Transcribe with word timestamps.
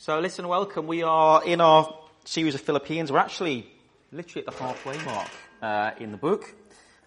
So 0.00 0.20
listen, 0.20 0.46
welcome. 0.46 0.86
We 0.86 1.02
are 1.02 1.44
in 1.44 1.60
our 1.60 1.92
series 2.24 2.54
of 2.54 2.60
Philippians. 2.60 3.10
We're 3.10 3.18
actually 3.18 3.68
literally 4.12 4.46
at 4.46 4.54
the 4.54 4.62
halfway 4.62 4.96
mark 5.04 5.28
uh, 5.60 5.90
in 5.98 6.12
the 6.12 6.16
book. 6.16 6.54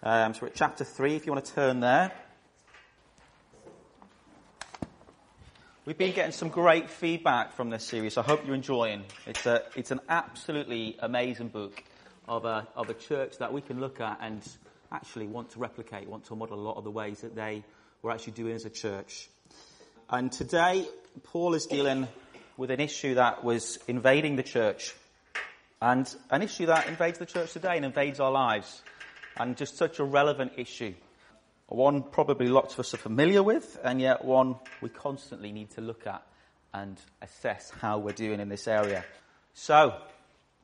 Um, 0.04 0.34
so 0.34 0.42
we're 0.42 0.48
at 0.50 0.56
chapter 0.56 0.84
3, 0.84 1.16
if 1.16 1.26
you 1.26 1.32
want 1.32 1.46
to 1.46 1.54
turn 1.54 1.80
there. 1.80 2.12
We've 5.86 5.98
been 5.98 6.12
getting 6.12 6.34
some 6.34 6.50
great 6.50 6.90
feedback 6.90 7.54
from 7.54 7.70
this 7.70 7.86
series. 7.86 8.18
I 8.18 8.24
hope 8.24 8.46
you're 8.46 8.56
enjoying. 8.56 9.06
It's, 9.26 9.46
a, 9.46 9.64
it's 9.78 9.92
an 9.92 10.02
absolutely 10.10 10.98
amazing 11.00 11.48
book 11.48 11.82
of 12.28 12.44
a, 12.44 12.68
of 12.76 12.90
a 12.90 12.94
church 12.94 13.38
that 13.38 13.54
we 13.54 13.62
can 13.62 13.80
look 13.80 14.02
at 14.02 14.18
and 14.22 14.42
actually 14.92 15.28
want 15.28 15.52
to 15.52 15.60
replicate, 15.60 16.10
want 16.10 16.26
to 16.26 16.36
model 16.36 16.60
a 16.60 16.62
lot 16.62 16.76
of 16.76 16.84
the 16.84 16.92
ways 16.92 17.22
that 17.22 17.36
they 17.36 17.64
were 18.02 18.12
actually 18.12 18.34
doing 18.34 18.54
as 18.54 18.66
a 18.66 18.70
church. 18.70 19.30
And 20.10 20.30
today, 20.30 20.90
Paul 21.24 21.54
is 21.54 21.68
dealing 21.68 22.10
with 22.62 22.70
an 22.70 22.80
issue 22.80 23.16
that 23.16 23.44
was 23.44 23.80
invading 23.88 24.36
the 24.36 24.44
church 24.44 24.94
and 25.82 26.16
an 26.30 26.44
issue 26.44 26.68
that 26.68 26.88
invades 26.88 27.18
the 27.18 27.26
church 27.26 27.54
today 27.54 27.76
and 27.76 27.84
invades 27.84 28.20
our 28.20 28.30
lives 28.30 28.84
and 29.38 29.58
just 29.58 29.78
such 29.78 29.98
a 29.98 30.04
relevant 30.04 30.52
issue. 30.58 30.94
One 31.66 32.04
probably 32.04 32.50
lots 32.50 32.76
of 32.76 32.82
us 32.82 32.94
are 32.94 32.98
familiar 32.98 33.42
with 33.42 33.80
and 33.84 34.00
yet 34.00 34.24
one 34.24 34.58
we 34.80 34.90
constantly 34.90 35.52
need 35.52 35.72
to 35.72 35.82
look 35.82 36.06
at 36.06 36.22
and 36.72 37.02
assess 37.24 37.72
how 37.82 37.98
we're 37.98 38.12
doing 38.12 38.40
in 38.40 38.48
this 38.48 38.68
area. 38.68 39.06
So, 39.56 39.96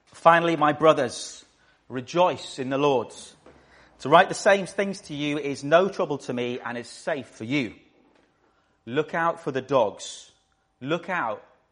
finally, 0.06 0.56
my 0.56 0.74
brothers, 0.74 1.44
rejoice 1.90 2.60
in 2.60 2.70
the 2.70 2.78
Lord. 2.78 3.12
To 4.02 4.10
write 4.10 4.30
the 4.30 4.36
same 4.36 4.68
things 4.68 5.02
to 5.02 5.16
you 5.16 5.40
is 5.40 5.64
no 5.64 5.90
trouble 5.90 6.20
to 6.20 6.34
me 6.34 6.60
and 6.64 6.78
is 6.78 6.90
safe 6.90 7.28
for 7.28 7.44
you. 7.44 7.74
Look 8.86 9.16
out 9.16 9.40
for 9.40 9.52
the 9.52 9.64
dogs. 9.64 10.32
Look 10.80 11.10
out 11.10 11.44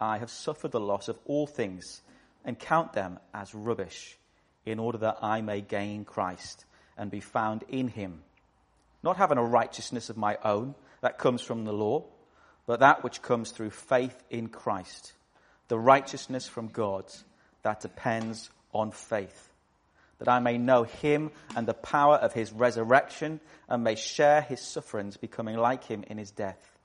I 0.00 0.18
have 0.18 0.30
suffered 0.30 0.72
the 0.72 0.80
loss 0.80 1.08
of 1.08 1.18
all 1.24 1.46
things 1.46 2.02
and 2.44 2.58
count 2.58 2.92
them 2.92 3.18
as 3.32 3.54
rubbish 3.54 4.18
in 4.64 4.78
order 4.78 4.98
that 4.98 5.18
I 5.22 5.40
may 5.40 5.60
gain 5.60 6.04
Christ 6.04 6.64
and 6.98 7.10
be 7.10 7.20
found 7.20 7.64
in 7.68 7.88
him, 7.88 8.22
not 9.02 9.16
having 9.16 9.38
a 9.38 9.44
righteousness 9.44 10.10
of 10.10 10.16
my 10.16 10.38
own 10.44 10.74
that 11.00 11.18
comes 11.18 11.42
from 11.42 11.64
the 11.64 11.72
law, 11.72 12.04
but 12.66 12.80
that 12.80 13.04
which 13.04 13.22
comes 13.22 13.50
through 13.52 13.70
faith 13.70 14.22
in 14.28 14.48
Christ, 14.48 15.12
the 15.68 15.78
righteousness 15.78 16.48
from 16.48 16.68
God 16.68 17.04
that 17.62 17.80
depends 17.80 18.50
on 18.72 18.90
faith, 18.90 19.50
that 20.18 20.28
I 20.28 20.40
may 20.40 20.58
know 20.58 20.82
him 20.82 21.30
and 21.54 21.66
the 21.66 21.74
power 21.74 22.16
of 22.16 22.32
his 22.32 22.52
resurrection 22.52 23.40
and 23.68 23.84
may 23.84 23.94
share 23.94 24.40
his 24.40 24.60
sufferings, 24.60 25.16
becoming 25.16 25.56
like 25.56 25.84
him 25.84 26.04
in 26.08 26.18
his 26.18 26.30
death, 26.30 26.78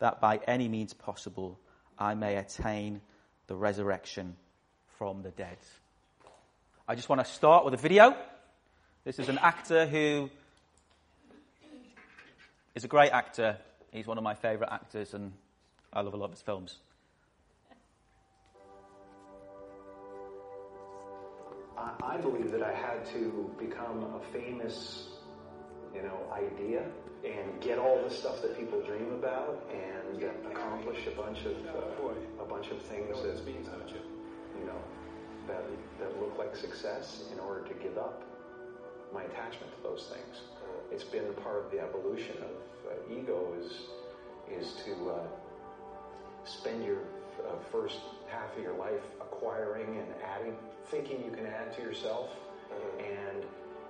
that 0.00 0.20
by 0.20 0.40
any 0.46 0.68
means 0.68 0.92
possible 0.92 1.58
I 1.98 2.14
may 2.14 2.36
attain 2.36 3.00
the 3.48 3.56
resurrection 3.56 4.36
from 4.98 5.22
the 5.22 5.30
dead. 5.30 5.58
I 6.86 6.94
just 6.94 7.08
want 7.08 7.24
to 7.24 7.30
start 7.30 7.64
with 7.64 7.74
a 7.74 7.78
video. 7.78 8.16
This 9.04 9.18
is 9.18 9.28
an 9.28 9.38
actor 9.38 9.86
who 9.86 10.30
is 12.74 12.84
a 12.84 12.88
great 12.88 13.10
actor. 13.10 13.56
He's 13.90 14.06
one 14.06 14.18
of 14.18 14.24
my 14.24 14.34
favourite 14.34 14.72
actors, 14.72 15.14
and 15.14 15.32
I 15.92 16.02
love 16.02 16.14
a 16.14 16.16
lot 16.16 16.26
of 16.26 16.30
his 16.32 16.42
films. 16.42 16.76
I 21.76 22.16
believe 22.16 22.50
that 22.52 22.62
I 22.62 22.72
had 22.72 23.04
to 23.12 23.50
become 23.58 24.04
a 24.14 24.20
famous, 24.32 25.08
you 25.94 26.02
know, 26.02 26.18
idea 26.32 26.82
and 27.24 27.60
get 27.60 27.78
all 27.78 28.00
the 28.02 28.10
stuff 28.10 28.40
that 28.42 28.56
people 28.58 28.80
dream 28.82 29.12
about 29.14 29.64
and 29.72 30.22
accomplish 30.50 31.06
a 31.06 31.10
bunch 31.20 31.44
of 31.44 31.56
uh, 31.66 32.42
a 32.42 32.46
bunch 32.46 32.68
of 32.70 32.80
things 32.82 33.20
that 33.22 33.36
you 34.58 34.66
know 34.66 34.80
that 35.46 35.64
that 35.98 36.20
look 36.20 36.36
like 36.38 36.54
success 36.54 37.24
in 37.32 37.38
order 37.40 37.66
to 37.66 37.74
give 37.74 37.98
up 37.98 38.22
my 39.12 39.22
attachment 39.24 39.74
to 39.76 39.82
those 39.82 40.10
things. 40.12 40.42
It's 40.92 41.04
been 41.04 41.32
part 41.42 41.64
of 41.64 41.70
the 41.70 41.80
evolution 41.80 42.36
of 42.38 42.92
uh, 42.92 43.20
ego 43.20 43.54
is 43.60 43.72
is 44.50 44.74
to 44.84 45.10
uh, 45.10 45.18
spend 46.44 46.84
your 46.84 46.98
uh, 47.46 47.58
first 47.70 47.98
half 48.28 48.56
of 48.56 48.62
your 48.62 48.74
life 48.74 49.02
acquiring 49.20 49.98
and 49.98 50.06
adding, 50.24 50.56
thinking 50.86 51.22
you 51.24 51.30
can 51.30 51.46
add 51.46 51.74
to 51.76 51.82
yourself, 51.82 52.30
and 52.98 53.27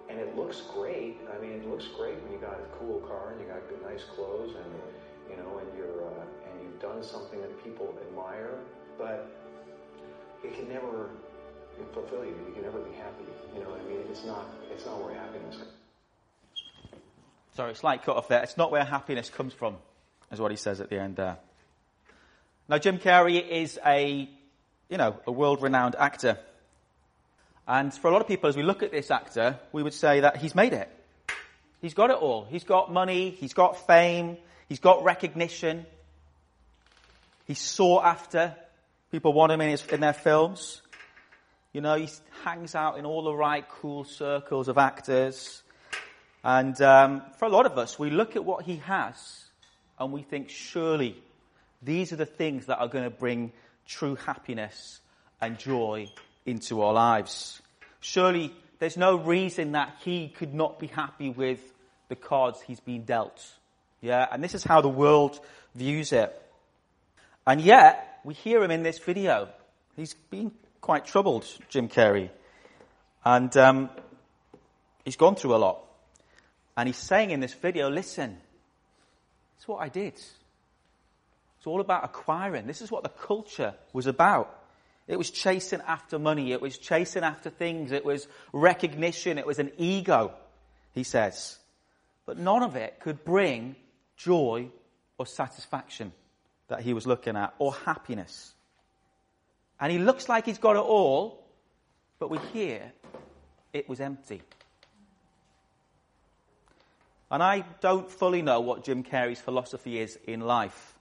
and 0.09 0.19
it 0.19 0.37
looks 0.37 0.63
great. 0.75 1.19
I 1.35 1.41
mean, 1.41 1.53
it 1.53 1.69
looks 1.69 1.87
great 1.89 2.21
when 2.23 2.33
you 2.33 2.39
got 2.39 2.55
a 2.55 2.79
cool 2.79 3.01
car 3.01 3.33
and 3.33 3.41
you 3.41 3.47
got 3.47 3.69
good, 3.69 3.83
nice 3.83 4.05
clothes, 4.05 4.55
and 4.57 4.73
you 5.31 5.37
know, 5.37 5.59
and 5.59 5.69
you're 5.77 6.07
uh, 6.07 6.25
and 6.51 6.63
you've 6.63 6.81
done 6.81 7.03
something 7.03 7.41
that 7.41 7.65
people 7.65 7.95
admire, 8.09 8.59
but 8.97 9.31
it 10.43 10.55
can 10.55 10.69
never 10.69 11.11
fulfill 11.93 12.25
you. 12.25 12.35
You 12.47 12.53
can 12.55 12.63
never 12.63 12.81
be 12.81 12.95
happy. 12.97 13.25
You 13.55 13.63
know 13.63 13.71
what 13.71 13.81
I 13.81 13.85
mean? 13.85 14.01
It's 14.11 14.25
not. 14.25 14.47
It's 14.71 14.87
not 14.87 15.03
where 15.03 15.15
happiness. 15.15 15.57
comes. 15.57 15.73
Sorry, 17.55 17.75
slight 17.75 18.05
cut 18.05 18.17
off 18.17 18.29
there. 18.29 18.43
It's 18.43 18.57
not 18.57 18.71
where 18.71 18.85
happiness 18.85 19.31
comes 19.31 19.53
from, 19.53 19.77
is 20.31 20.41
what 20.41 20.53
he 20.53 20.57
says 20.57 20.81
at 20.81 20.91
the 20.91 21.01
end 21.01 21.17
there. 21.17 21.39
Now, 22.69 22.79
Jim 22.79 22.99
Carrey 22.99 23.47
is 23.49 23.81
a, 23.85 24.29
you 24.89 24.97
know, 24.97 25.17
a 25.27 25.33
world-renowned 25.33 25.97
actor. 25.99 26.39
And 27.69 27.93
for 27.93 28.09
a 28.09 28.11
lot 28.11 28.23
of 28.23 28.27
people, 28.27 28.49
as 28.49 28.57
we 28.57 28.63
look 28.63 28.83
at 28.83 28.91
this 28.91 29.11
actor, 29.11 29.59
we 29.73 29.83
would 29.83 29.93
say 29.93 30.21
that 30.21 30.39
he's 30.39 30.55
made 30.55 30.73
it. 30.73 30.89
He's 31.83 31.93
got 31.93 32.09
it 32.09 32.17
all. 32.17 32.47
He's 32.47 32.65
got 32.65 32.91
money, 32.91 33.29
he's 33.29 33.53
got 33.53 33.87
fame, 33.87 34.39
he's 34.71 34.81
got 34.81 35.05
recognition. 35.05 35.85
He's 37.47 37.61
sought 37.61 38.05
after. 38.05 38.55
People 39.13 39.35
want 39.35 39.53
him 39.53 39.61
in, 39.61 39.69
his, 39.69 39.87
in 39.87 40.01
their 40.01 40.15
films. 40.15 40.81
You 41.75 41.83
know, 41.83 41.97
he 41.97 42.09
hangs 42.43 42.75
out 42.75 42.99
in 42.99 43.05
all 43.05 43.23
the 43.23 43.35
right 43.35 43.69
cool 43.69 44.05
circles 44.05 44.69
of 44.69 44.79
actors. 44.79 45.63
And 46.43 46.81
um, 46.81 47.23
for 47.39 47.45
a 47.45 47.51
lot 47.51 47.67
of 47.67 47.77
us, 47.77 47.99
we 47.99 48.09
look 48.09 48.35
at 48.35 48.45
what 48.45 48.65
he 48.65 48.77
has 48.77 49.45
and 49.99 50.11
we 50.11 50.23
think, 50.23 50.49
surely 50.49 51.23
these 51.83 52.15
are 52.15 52.17
the 52.17 52.27
things 52.27 52.67
that 52.67 52.79
are 52.79 52.89
going 52.89 53.05
to 53.05 53.11
bring 53.11 53.53
true 53.87 54.15
happiness 54.15 55.01
and 55.41 55.59
joy 55.59 56.09
into 56.49 56.83
our 56.83 56.93
lives. 56.93 57.61
Surely 58.01 58.53
there's 58.79 58.97
no 58.97 59.17
reason 59.17 59.73
that 59.73 59.97
he 60.01 60.29
could 60.29 60.55
not 60.55 60.79
be 60.79 60.87
happy 60.87 61.31
with 61.31 61.61
the 62.09 62.17
cards 62.17 62.61
he's 62.61 62.81
been 62.81 63.05
dealt. 63.05 63.45
Yeah, 64.01 64.27
and 64.31 64.43
this 64.43 64.55
is 64.55 64.65
how 64.65 64.81
the 64.81 64.89
world 64.89 65.39
views 65.75 66.13
it. 66.13 66.35
And 67.47 67.61
yet, 67.61 68.21
we 68.25 68.35
hear 68.35 68.63
him 68.63 68.71
in 68.71 68.83
this 68.83 68.99
video. 68.99 69.49
He's 69.97 70.15
been 70.15 70.53
quite 70.81 71.07
troubled, 71.07 71.47
Jim 71.69 71.89
Carrey. 71.89 72.31
And 73.25 73.55
um, 73.57 73.91
he's 75.05 75.17
gone 75.17 75.35
through 75.35 75.55
a 75.55 75.59
lot. 75.59 75.85
And 76.77 76.87
he's 76.87 76.97
saying 76.97 77.31
in 77.31 77.41
this 77.41 77.55
video, 77.55 77.91
listen, 77.91 78.39
it's 79.57 79.67
what 79.67 79.79
I 79.79 79.89
did. 79.89 80.15
It's 80.15 81.67
all 81.67 81.81
about 81.81 82.05
acquiring. 82.05 82.67
This 82.67 82.81
is 82.81 82.91
what 82.91 83.03
the 83.03 83.09
culture 83.09 83.75
was 83.93 84.07
about. 84.07 84.58
It 85.09 85.17
was 85.17 85.31
chasing 85.31 85.81
after 85.87 86.19
money. 86.19 86.53
It 86.53 86.61
was 86.61 86.77
chasing 86.77 87.25
after 87.25 87.49
things. 87.49 87.93
It 87.93 88.05
was 88.05 88.29
recognition. 88.53 89.39
It 89.39 89.47
was 89.47 89.59
an 89.59 89.73
ego, 89.79 90.33
he 90.93 91.03
says. 91.03 91.59
But 92.27 92.39
none 92.39 92.63
of 92.63 92.77
it 92.77 93.01
could 93.01 93.25
bring 93.25 93.75
joy 94.19 94.69
or 95.17 95.27
satisfaction 95.27 96.13
that 96.69 96.83
he 96.83 96.93
was 96.93 97.07
looking 97.07 97.37
at 97.37 97.55
or 97.59 97.73
happiness. 97.73 98.53
And 99.81 99.91
he 99.91 99.99
looks 99.99 100.29
like 100.29 100.45
he's 100.45 100.59
got 100.59 100.77
it 100.77 100.83
all, 100.83 101.43
but 102.19 102.29
we 102.31 102.39
hear 102.53 102.93
it 103.73 103.89
was 103.89 104.01
empty. 104.01 104.43
And 107.31 107.43
I 107.43 107.65
don't 107.81 108.11
fully 108.11 108.43
know 108.43 108.61
what 108.61 108.85
Jim 108.85 109.03
Carrey's 109.03 109.41
philosophy 109.41 109.99
is 109.99 110.19
in 110.27 110.41
life. 110.41 110.95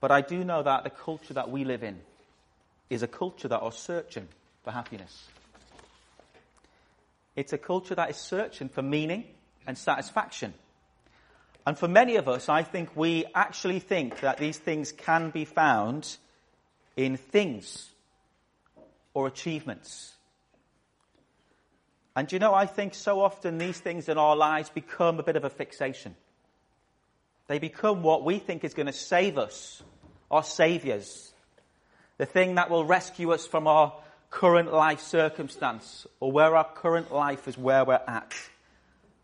But 0.00 0.10
I 0.10 0.22
do 0.22 0.44
know 0.44 0.62
that 0.62 0.84
the 0.84 0.90
culture 0.90 1.34
that 1.34 1.50
we 1.50 1.64
live 1.64 1.82
in 1.82 2.00
is 2.90 3.02
a 3.02 3.08
culture 3.08 3.48
that 3.48 3.60
are 3.60 3.72
searching 3.72 4.28
for 4.62 4.70
happiness. 4.70 5.28
It's 7.34 7.52
a 7.52 7.58
culture 7.58 7.94
that 7.94 8.10
is 8.10 8.16
searching 8.16 8.68
for 8.68 8.82
meaning 8.82 9.24
and 9.66 9.76
satisfaction. 9.76 10.54
And 11.66 11.78
for 11.78 11.88
many 11.88 12.16
of 12.16 12.28
us, 12.28 12.48
I 12.48 12.62
think 12.62 12.96
we 12.96 13.24
actually 13.34 13.78
think 13.78 14.20
that 14.20 14.38
these 14.38 14.58
things 14.58 14.92
can 14.92 15.30
be 15.30 15.44
found 15.44 16.16
in 16.96 17.16
things 17.16 17.90
or 19.14 19.26
achievements. 19.26 20.12
And 22.14 22.30
you 22.30 22.38
know, 22.38 22.52
I 22.52 22.66
think 22.66 22.94
so 22.94 23.20
often 23.20 23.58
these 23.58 23.78
things 23.78 24.08
in 24.08 24.18
our 24.18 24.36
lives 24.36 24.68
become 24.68 25.18
a 25.18 25.22
bit 25.22 25.36
of 25.36 25.44
a 25.44 25.50
fixation. 25.50 26.14
They 27.46 27.58
become 27.58 28.02
what 28.02 28.24
we 28.24 28.38
think 28.38 28.64
is 28.64 28.74
going 28.74 28.86
to 28.86 28.92
save 28.92 29.38
us, 29.38 29.82
our 30.30 30.42
saviors, 30.42 31.31
the 32.22 32.26
thing 32.26 32.54
that 32.54 32.70
will 32.70 32.84
rescue 32.84 33.32
us 33.32 33.48
from 33.48 33.66
our 33.66 33.92
current 34.30 34.72
life 34.72 35.00
circumstance 35.00 36.06
or 36.20 36.30
where 36.30 36.54
our 36.54 36.62
current 36.72 37.12
life 37.12 37.48
is 37.48 37.58
where 37.58 37.84
we're 37.84 37.94
at. 37.94 38.32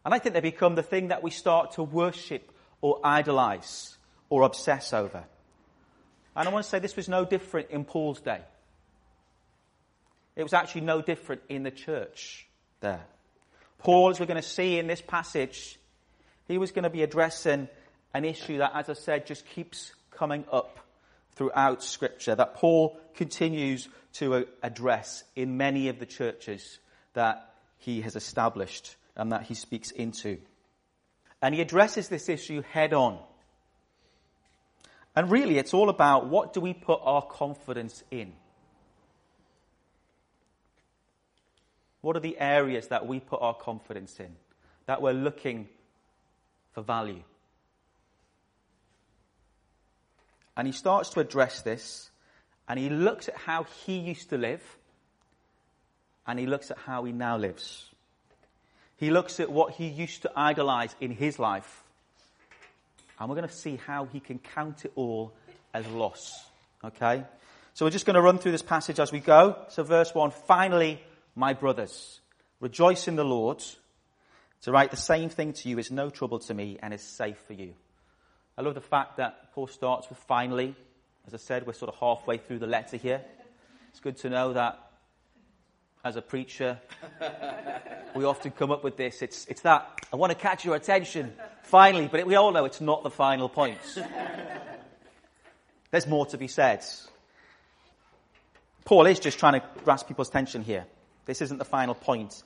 And 0.05 0.13
I 0.13 0.19
think 0.19 0.35
they 0.35 0.41
become 0.41 0.75
the 0.75 0.83
thing 0.83 1.07
that 1.09 1.23
we 1.23 1.31
start 1.31 1.75
to 1.75 1.85
worship 1.85 2.51
or 2.81 2.99
idolize 3.05 3.97
or 4.29 4.43
obsess 4.43 4.93
over. 4.93 5.23
And 6.35 6.49
I 6.49 6.51
want 6.51 6.65
to 6.65 6.69
say 6.69 6.81
this 6.81 6.97
was 6.97 7.09
no 7.09 7.25
different 7.25 7.71
in 7.71 7.85
Paul's 7.85 8.21
day. 8.21 8.41
It 10.35 10.43
was 10.43 10.53
actually 10.53 10.81
no 10.81 11.01
different 11.01 11.43
in 11.49 11.63
the 11.63 11.71
church 11.71 12.49
there. 12.81 13.07
Paul, 13.79 14.11
as 14.11 14.19
we're 14.19 14.27
going 14.27 14.43
to 14.43 14.49
see 14.49 14.77
in 14.77 14.89
this 14.89 15.03
passage, 15.03 15.79
he 16.49 16.59
was 16.59 16.73
going 16.73 16.83
to 16.83 16.91
be 16.91 17.05
addressing 17.05 17.69
an 18.13 18.25
issue 18.25 18.59
that, 18.59 18.73
as 18.75 18.91
I 18.91 18.95
said, 18.95 19.25
just 19.25 19.47
keeps 19.47 19.93
coming 20.11 20.45
up 20.51 20.81
throughout 21.39 21.85
Scripture, 21.85 22.35
that 22.35 22.55
Paul 22.55 22.99
continues 23.15 23.89
to 24.15 24.35
uh, 24.35 24.43
address 24.63 25.23
in 25.37 25.57
many 25.57 25.89
of 25.89 26.01
the 26.01 26.07
churches 26.07 26.81
that 27.15 27.55
he 27.79 28.01
has 28.03 28.17
established 28.17 28.97
and 29.17 29.31
that 29.31 29.45
he 29.45 29.55
speaks 29.55 29.93
into. 29.93 30.39
And 31.41 31.55
he 31.55 31.61
addresses 31.61 32.09
this 32.09 32.29
issue 32.29 32.63
head 32.63 32.93
on. 32.93 33.21
And 35.15 35.31
really, 35.31 35.59
it's 35.59 35.73
all 35.73 35.89
about 35.89 36.27
what 36.27 36.53
do 36.53 36.61
we 36.61 36.75
put 36.75 37.01
our 37.03 37.23
confidence 37.23 38.03
in? 38.11 38.33
What 42.01 42.17
are 42.17 42.21
the 42.21 42.39
areas 42.39 42.89
that 42.89 43.07
we 43.07 43.21
put 43.21 43.41
our 43.41 43.55
confidence 43.55 44.19
in? 44.19 44.35
That 44.87 45.01
we're 45.01 45.13
looking 45.13 45.69
for 46.73 46.83
value? 46.83 47.23
And 50.59 50.67
he 50.67 50.73
starts 50.73 51.11
to 51.11 51.21
address 51.21 51.63
this, 51.63 52.11
and 52.69 52.81
he 52.81 52.91
looks 52.91 53.29
at 53.29 53.37
how 53.37 53.63
he 53.63 53.97
used 53.97 54.31
to 54.31 54.37
live, 54.37 54.61
and 56.27 56.37
he 56.37 56.47
looks 56.47 56.73
at 56.73 56.79
how 56.79 57.05
he 57.05 57.13
now 57.13 57.39
lives. 57.39 57.89
He 58.97 59.11
looks 59.11 59.39
at 59.39 59.53
what 59.53 59.75
he 59.75 59.87
used 59.87 60.23
to 60.23 60.33
idolize 60.35 60.97
in 61.01 61.13
his 61.13 61.39
life, 61.39 61.85
and 63.21 63.29
we're 63.31 63.37
going 63.37 63.49
to 63.49 63.55
see 63.55 63.77
how 63.77 64.07
he 64.07 64.19
can 64.19 64.41
count 64.41 64.85
it 64.85 64.91
all 64.97 65.33
as 65.73 65.87
loss. 65.87 66.45
Okay? 66.85 67.23
So 67.75 67.87
we're 67.87 67.91
just 67.91 68.07
going 68.07 68.17
to 68.17 68.21
run 68.23 68.39
through 68.39 68.53
this 68.53 68.63
passage 68.63 68.99
as 68.99 69.13
we 69.13 69.21
go. 69.21 69.57
So, 69.69 69.85
verse 69.85 70.13
1 70.13 70.33
Finally, 70.49 71.01
my 71.37 71.55
brothers, 71.55 72.21
rejoice 72.59 73.07
in 73.07 73.15
the 73.15 73.25
Lord. 73.25 73.63
To 74.63 74.73
write 74.73 74.91
the 74.91 74.97
same 74.97 75.29
thing 75.29 75.53
to 75.53 75.69
you 75.69 75.79
is 75.79 75.93
no 75.93 76.11
trouble 76.11 76.41
to 76.41 76.53
me 76.53 76.79
and 76.83 76.93
is 76.93 77.03
safe 77.03 77.39
for 77.47 77.53
you. 77.53 77.75
I 78.59 78.61
love 78.63 78.75
the 78.75 78.81
fact 78.81 79.19
that 79.19 79.53
Paul 79.55 79.69
starts 79.69 80.09
with 80.09 80.19
finally. 80.19 80.75
As 81.29 81.33
I 81.33 81.37
said, 81.37 81.65
we're 81.65 81.75
sort 81.75 81.95
of 81.95 82.01
halfway 82.01 82.39
through 82.39 82.59
the 82.59 82.67
letter 82.67 82.97
here. 82.97 83.21
It's 83.91 84.01
good 84.01 84.17
to 84.19 84.31
know 84.31 84.53
that 84.55 84.81
as 86.05 86.17
a 86.17 86.23
preacher, 86.23 86.77
we 88.17 88.25
often 88.25 88.51
come 88.51 88.73
up 88.73 88.83
with 88.83 88.97
this. 88.97 89.23
It's, 89.23 89.47
it's 89.47 89.61
that, 89.61 90.05
I 90.13 90.17
want 90.17 90.33
to 90.33 90.39
catch 90.39 90.65
your 90.65 90.75
attention, 90.75 91.35
finally, 91.63 92.09
but 92.09 92.27
we 92.27 92.35
all 92.35 92.51
know 92.51 92.65
it's 92.65 92.81
not 92.81 93.05
the 93.05 93.11
final 93.11 93.49
point. 93.49 93.79
There's 95.93 96.09
more 96.09 96.27
to 96.27 96.37
be 96.37 96.49
said. 96.49 96.85
Paul 98.85 99.07
is 99.07 99.21
just 99.21 99.39
trying 99.39 99.61
to 99.61 99.63
grasp 99.85 100.09
people's 100.09 100.31
attention 100.31 100.63
here. 100.63 100.85
This 101.27 101.43
isn't 101.43 101.59
the 101.59 101.65
final 101.65 101.95
point 101.95 102.43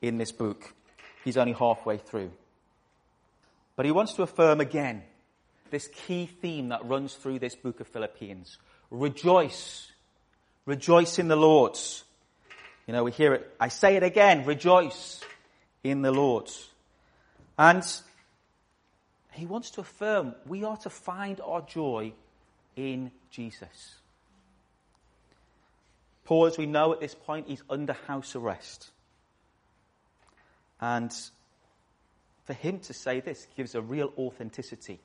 in 0.00 0.16
this 0.16 0.32
book. 0.32 0.72
He's 1.22 1.36
only 1.36 1.52
halfway 1.52 1.98
through. 1.98 2.30
But 3.76 3.84
he 3.84 3.92
wants 3.92 4.14
to 4.14 4.22
affirm 4.22 4.62
again 4.62 5.02
this 5.70 5.88
key 5.88 6.26
theme 6.26 6.68
that 6.68 6.84
runs 6.84 7.14
through 7.14 7.38
this 7.38 7.54
book 7.54 7.80
of 7.80 7.86
Philippians. 7.88 8.58
Rejoice. 8.90 9.90
Rejoice 10.66 11.18
in 11.18 11.28
the 11.28 11.36
Lord. 11.36 11.78
You 12.86 12.92
know, 12.92 13.04
we 13.04 13.12
hear 13.12 13.34
it. 13.34 13.54
I 13.58 13.68
say 13.68 13.96
it 13.96 14.02
again. 14.02 14.44
Rejoice 14.44 15.20
in 15.84 16.02
the 16.02 16.10
Lord. 16.10 16.50
And 17.58 17.84
he 19.32 19.46
wants 19.46 19.70
to 19.72 19.80
affirm 19.80 20.34
we 20.46 20.64
are 20.64 20.76
to 20.78 20.90
find 20.90 21.40
our 21.40 21.62
joy 21.62 22.12
in 22.76 23.10
Jesus. 23.30 23.96
Paul, 26.24 26.46
as 26.46 26.58
we 26.58 26.66
know 26.66 26.92
at 26.92 27.00
this 27.00 27.14
point, 27.14 27.48
he's 27.48 27.62
under 27.68 27.92
house 28.06 28.36
arrest. 28.36 28.90
And 30.80 31.12
for 32.44 32.52
him 32.52 32.80
to 32.80 32.92
say 32.92 33.20
this 33.20 33.46
gives 33.56 33.74
a 33.74 33.80
real 33.80 34.12
authenticity 34.16 35.00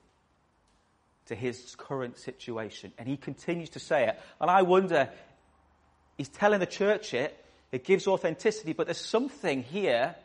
to 1.28 1.36
his 1.36 1.76
current 1.78 2.18
situation. 2.18 2.92
And 2.98 3.08
he 3.08 3.18
continues 3.18 3.70
to 3.72 3.80
say 3.80 4.08
it. 4.08 4.20
And 4.40 4.50
I 4.50 4.62
wonder, 4.62 5.10
he's 6.18 6.30
telling 6.30 6.60
the 6.60 6.66
church 6.66 7.14
it, 7.14 7.38
it 7.72 7.84
gives 7.84 8.08
authenticity, 8.08 8.74
but 8.74 8.88
there's 8.88 8.98
something 8.98 9.64
here. 9.64 10.16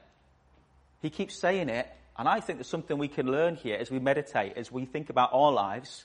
He 1.03 1.11
keeps 1.11 1.37
saying 1.37 1.69
it, 1.69 1.89
and 2.19 2.29
I 2.29 2.41
think 2.41 2.59
there's 2.59 2.69
something 2.69 2.99
we 2.99 3.09
can 3.09 3.31
learn 3.31 3.57
here 3.57 3.77
as 3.81 3.91
we 3.91 3.99
meditate, 3.99 4.57
as 4.57 4.71
we 4.71 4.85
think 4.85 5.09
about 5.09 5.31
our 5.33 5.51
lives, 5.51 6.05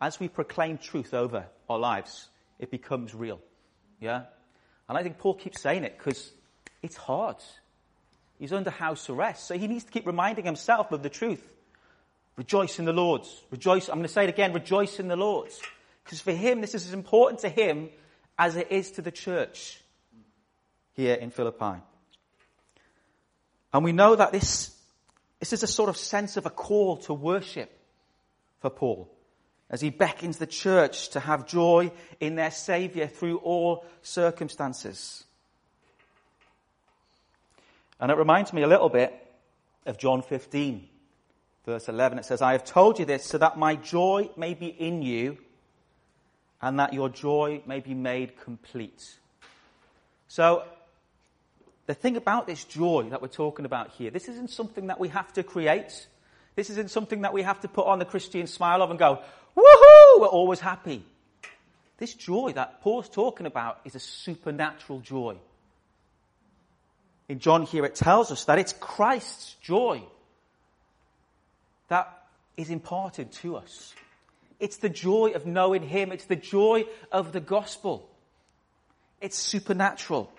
as 0.00 0.18
we 0.20 0.28
proclaim 0.28 0.78
truth 0.78 1.14
over 1.14 1.46
our 1.68 1.78
lives, 1.78 2.28
it 2.58 2.70
becomes 2.70 3.14
real. 3.14 3.40
Yeah? 4.00 4.24
And 4.88 4.98
I 4.98 5.02
think 5.02 5.18
Paul 5.18 5.34
keeps 5.34 5.60
saying 5.60 5.84
it 5.84 5.96
because 5.98 6.32
it's 6.82 6.96
hard. 6.96 7.36
He's 8.38 8.52
under 8.52 8.70
house 8.70 9.08
arrest. 9.08 9.46
So 9.46 9.56
he 9.56 9.68
needs 9.68 9.84
to 9.84 9.92
keep 9.92 10.06
reminding 10.06 10.44
himself 10.44 10.90
of 10.92 11.02
the 11.02 11.08
truth. 11.08 11.44
Rejoice 12.36 12.78
in 12.78 12.84
the 12.84 12.92
Lord. 12.92 13.22
Rejoice. 13.50 13.88
I'm 13.88 13.96
going 13.96 14.06
to 14.06 14.12
say 14.12 14.24
it 14.24 14.30
again. 14.30 14.52
Rejoice 14.52 14.98
in 14.98 15.08
the 15.08 15.16
Lord. 15.16 15.50
Because 16.04 16.20
for 16.20 16.32
him, 16.32 16.60
this 16.60 16.74
is 16.74 16.86
as 16.86 16.94
important 16.94 17.40
to 17.40 17.48
him 17.48 17.90
as 18.38 18.56
it 18.56 18.72
is 18.72 18.92
to 18.92 19.02
the 19.02 19.10
church 19.10 19.80
here 20.94 21.14
in 21.14 21.30
Philippi. 21.30 21.80
And 23.72 23.84
we 23.84 23.92
know 23.92 24.16
that 24.16 24.32
this, 24.32 24.76
this 25.38 25.52
is 25.52 25.62
a 25.62 25.66
sort 25.66 25.88
of 25.88 25.96
sense 25.96 26.36
of 26.36 26.46
a 26.46 26.50
call 26.50 26.98
to 26.98 27.14
worship 27.14 27.70
for 28.60 28.70
Paul 28.70 29.10
as 29.70 29.80
he 29.80 29.88
beckons 29.88 30.36
the 30.36 30.46
church 30.46 31.08
to 31.10 31.20
have 31.20 31.46
joy 31.46 31.90
in 32.20 32.34
their 32.34 32.50
Saviour 32.50 33.06
through 33.06 33.38
all 33.38 33.86
circumstances. 34.02 35.24
And 37.98 38.10
it 38.10 38.18
reminds 38.18 38.52
me 38.52 38.62
a 38.62 38.66
little 38.66 38.90
bit 38.90 39.14
of 39.86 39.96
John 39.96 40.22
15, 40.22 40.88
verse 41.64 41.88
11. 41.88 42.18
It 42.18 42.24
says, 42.24 42.42
I 42.42 42.52
have 42.52 42.64
told 42.64 42.98
you 42.98 43.04
this 43.04 43.24
so 43.24 43.38
that 43.38 43.58
my 43.58 43.76
joy 43.76 44.30
may 44.36 44.54
be 44.54 44.66
in 44.66 45.02
you 45.02 45.38
and 46.60 46.78
that 46.78 46.92
your 46.92 47.08
joy 47.08 47.62
may 47.66 47.80
be 47.80 47.94
made 47.94 48.40
complete. 48.40 49.18
So, 50.28 50.64
the 51.86 51.94
thing 51.94 52.16
about 52.16 52.46
this 52.46 52.64
joy 52.64 53.08
that 53.10 53.20
we're 53.20 53.28
talking 53.28 53.64
about 53.64 53.90
here, 53.90 54.10
this 54.10 54.28
isn't 54.28 54.50
something 54.50 54.86
that 54.86 55.00
we 55.00 55.08
have 55.08 55.32
to 55.34 55.42
create. 55.42 56.06
This 56.54 56.70
isn't 56.70 56.90
something 56.90 57.22
that 57.22 57.32
we 57.32 57.42
have 57.42 57.60
to 57.60 57.68
put 57.68 57.86
on 57.86 57.98
the 57.98 58.04
Christian 58.04 58.46
smile 58.46 58.82
of 58.82 58.90
and 58.90 58.98
go, 58.98 59.20
woohoo, 59.56 60.20
we're 60.20 60.26
always 60.26 60.60
happy. 60.60 61.04
This 61.98 62.14
joy 62.14 62.52
that 62.54 62.80
Paul's 62.82 63.08
talking 63.08 63.46
about 63.46 63.80
is 63.84 63.94
a 63.94 64.00
supernatural 64.00 65.00
joy. 65.00 65.36
In 67.28 67.38
John 67.38 67.62
here, 67.62 67.84
it 67.84 67.94
tells 67.94 68.30
us 68.30 68.44
that 68.44 68.58
it's 68.58 68.72
Christ's 68.72 69.54
joy 69.60 70.02
that 71.92 72.24
is 72.56 72.70
imparted 72.70 73.30
to 73.32 73.56
us. 73.56 73.94
It's 74.58 74.78
the 74.78 74.88
joy 74.88 75.32
of 75.34 75.44
knowing 75.44 75.82
Him. 75.82 76.10
It's 76.10 76.24
the 76.24 76.36
joy 76.36 76.86
of 77.10 77.32
the 77.32 77.40
gospel. 77.40 78.08
It's 79.20 79.36
supernatural. 79.36 80.32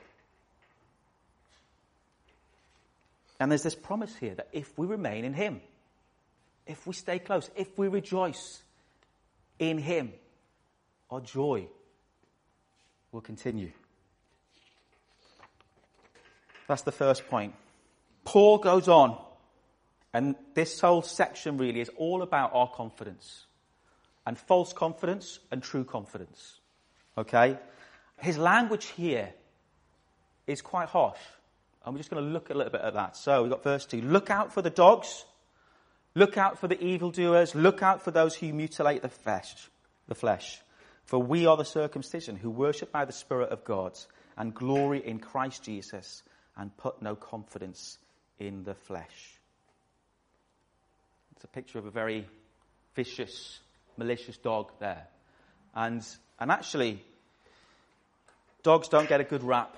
And 3.39 3.51
there's 3.51 3.61
this 3.61 3.75
promise 3.75 4.15
here 4.15 4.33
that 4.33 4.47
if 4.51 4.75
we 4.79 4.87
remain 4.87 5.25
in 5.25 5.35
Him, 5.35 5.61
if 6.65 6.87
we 6.87 6.93
stay 6.93 7.19
close, 7.19 7.51
if 7.55 7.77
we 7.77 7.87
rejoice 7.87 8.63
in 9.59 9.77
Him, 9.77 10.11
our 11.11 11.21
joy 11.21 11.67
will 13.11 13.21
continue. 13.21 13.71
That's 16.67 16.81
the 16.81 16.91
first 16.91 17.27
point. 17.29 17.53
Paul 18.25 18.57
goes 18.57 18.87
on, 18.87 19.21
and 20.13 20.35
this 20.53 20.79
whole 20.79 21.01
section 21.01 21.57
really 21.57 21.81
is 21.81 21.89
all 21.97 22.21
about 22.21 22.51
our 22.53 22.69
confidence 22.69 23.45
and 24.25 24.37
false 24.37 24.71
confidence 24.71 25.39
and 25.51 25.61
true 25.63 25.83
confidence. 25.83 26.59
Okay? 27.17 27.57
His 28.17 28.37
language 28.37 28.85
here 28.85 29.33
is 30.47 30.61
quite 30.61 30.89
harsh. 30.89 31.19
And 31.83 31.93
we're 31.93 31.99
just 31.99 32.09
going 32.09 32.23
to 32.23 32.29
look 32.29 32.49
a 32.49 32.53
little 32.53 32.71
bit 32.71 32.81
at 32.81 32.93
that. 32.93 33.17
So 33.17 33.41
we've 33.41 33.51
got 33.51 33.63
verse 33.63 33.85
2. 33.85 34.01
Look 34.01 34.29
out 34.29 34.53
for 34.53 34.61
the 34.61 34.69
dogs. 34.69 35.25
Look 36.15 36.37
out 36.37 36.59
for 36.59 36.67
the 36.67 36.81
evildoers. 36.81 37.55
Look 37.55 37.81
out 37.81 38.03
for 38.03 38.11
those 38.11 38.35
who 38.35 38.53
mutilate 38.53 39.01
the 39.01 39.09
flesh. 39.09 39.69
The 40.07 40.15
flesh. 40.15 40.61
For 41.03 41.19
we 41.19 41.45
are 41.45 41.57
the 41.57 41.65
circumcision 41.65 42.37
who 42.37 42.49
worship 42.49 42.91
by 42.91 43.05
the 43.05 43.11
Spirit 43.11 43.49
of 43.49 43.65
God 43.65 43.97
and 44.37 44.53
glory 44.53 45.05
in 45.05 45.19
Christ 45.19 45.63
Jesus 45.63 46.23
and 46.55 46.75
put 46.77 47.01
no 47.01 47.15
confidence 47.15 47.97
in 48.39 48.63
the 48.63 48.75
flesh. 48.75 49.39
It's 51.43 51.51
a 51.51 51.53
picture 51.53 51.77
of 51.77 51.85
a 51.85 51.91
very 51.91 52.25
vicious, 52.95 53.59
malicious 53.97 54.37
dog 54.37 54.71
there. 54.79 55.07
And, 55.75 56.01
and 56.39 56.49
actually, 56.49 57.03
dogs 58.63 58.87
don't 58.87 59.09
get 59.09 59.19
a 59.19 59.25
good 59.25 59.43
rap 59.43 59.75